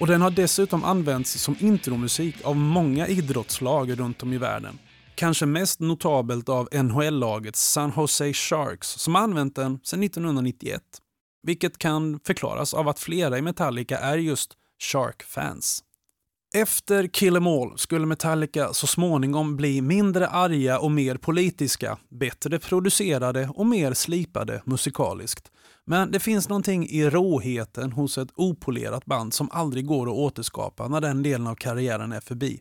Och 0.00 0.06
den 0.06 0.22
har 0.22 0.30
dessutom 0.30 0.84
använts 0.84 1.32
som 1.32 1.56
intromusik 1.60 2.36
av 2.44 2.56
många 2.56 3.06
idrottslag 3.06 3.98
runt 3.98 4.22
om 4.22 4.32
i 4.32 4.38
världen. 4.38 4.78
Kanske 5.14 5.46
mest 5.46 5.80
notabelt 5.80 6.48
av 6.48 6.68
NHL-laget 6.72 7.56
San 7.56 7.92
Jose 7.96 8.32
Sharks 8.32 8.88
som 8.88 9.16
använt 9.16 9.56
den 9.56 9.80
sedan 9.82 10.02
1991. 10.02 10.82
Vilket 11.42 11.78
kan 11.78 12.20
förklaras 12.24 12.74
av 12.74 12.88
att 12.88 12.98
flera 12.98 13.38
i 13.38 13.42
Metallica 13.42 13.98
är 13.98 14.18
just 14.18 14.52
Shark-fans. 14.92 15.82
Efter 16.54 17.06
Kill 17.06 17.36
'Em 17.36 17.46
All 17.46 17.78
skulle 17.78 18.06
Metallica 18.06 18.72
så 18.72 18.86
småningom 18.86 19.56
bli 19.56 19.82
mindre 19.82 20.28
arga 20.28 20.78
och 20.78 20.90
mer 20.90 21.16
politiska, 21.16 21.98
bättre 22.08 22.58
producerade 22.58 23.48
och 23.48 23.66
mer 23.66 23.94
slipade 23.94 24.62
musikaliskt. 24.64 25.50
Men 25.84 26.10
det 26.10 26.20
finns 26.20 26.48
någonting 26.48 26.88
i 26.88 27.10
råheten 27.10 27.92
hos 27.92 28.18
ett 28.18 28.28
opolerat 28.34 29.04
band 29.04 29.34
som 29.34 29.48
aldrig 29.52 29.86
går 29.86 30.06
att 30.06 30.14
återskapa 30.14 30.88
när 30.88 31.00
den 31.00 31.22
delen 31.22 31.46
av 31.46 31.54
karriären 31.54 32.12
är 32.12 32.20
förbi. 32.20 32.60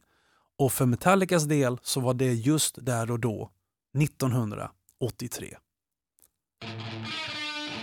Och 0.57 0.73
för 0.73 0.85
Metallicas 0.85 1.43
del 1.43 1.77
så 1.83 1.99
var 1.99 2.13
det 2.13 2.33
just 2.33 2.85
där 2.85 3.11
och 3.11 3.19
då, 3.19 3.49
1983. 3.97 5.57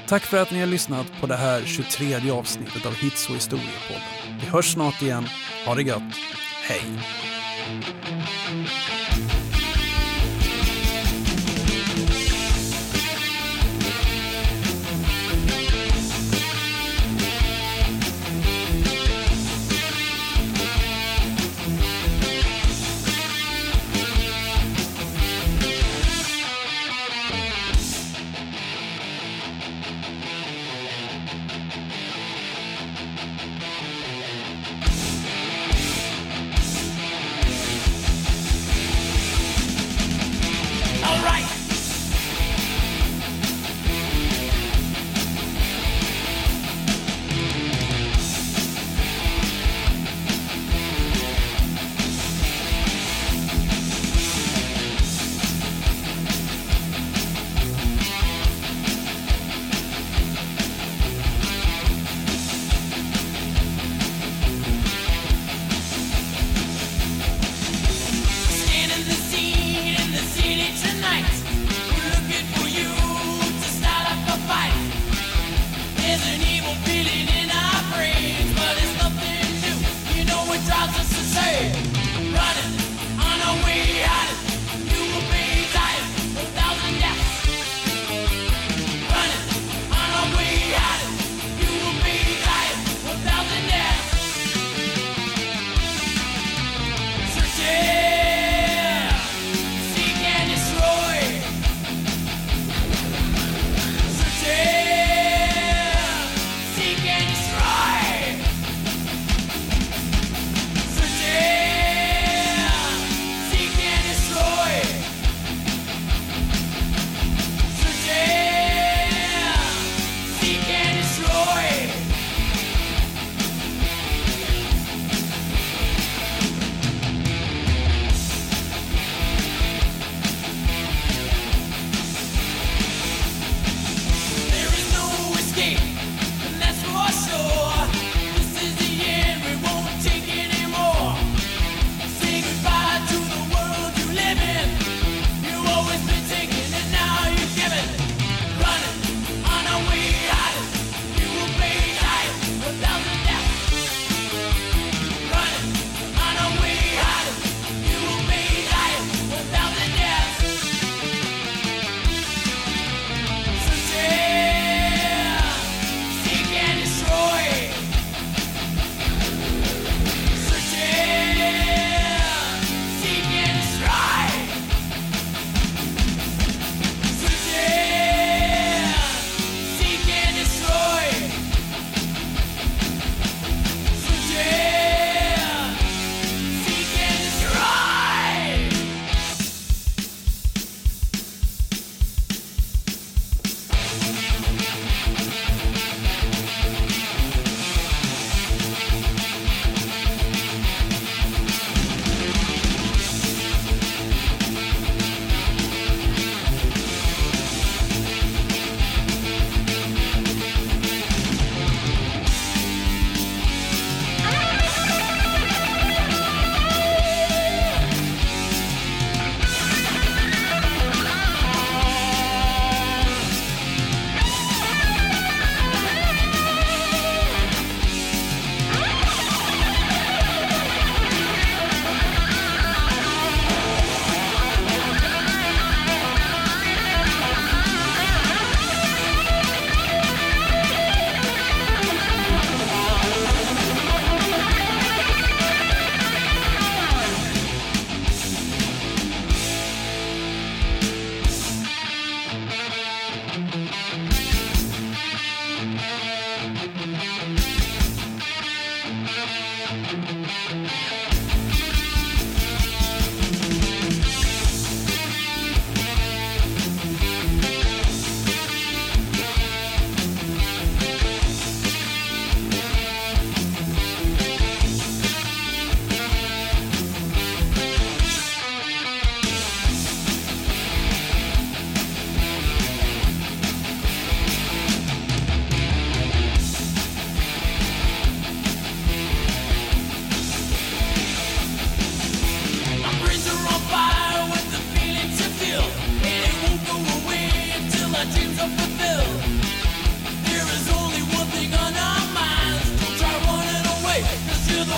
Tack 0.08 0.22
för 0.22 0.36
att 0.36 0.50
ni 0.50 0.60
har 0.60 0.66
lyssnat 0.66 1.06
på 1.20 1.26
det 1.26 1.36
här 1.36 1.62
23 1.64 2.30
avsnittet 2.30 2.86
av 2.86 2.92
Hits 2.92 3.28
och 3.28 3.34
historiepodden. 3.34 4.27
Vi 4.40 4.46
hörs 4.46 4.72
snart 4.72 5.02
igen. 5.02 5.28
Ha 5.66 5.74
det 5.74 5.82
gött. 5.82 6.02
Hej! 6.62 6.82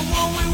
One 0.08 0.32
we 0.32 0.38
will 0.38 0.40
find. 0.40 0.49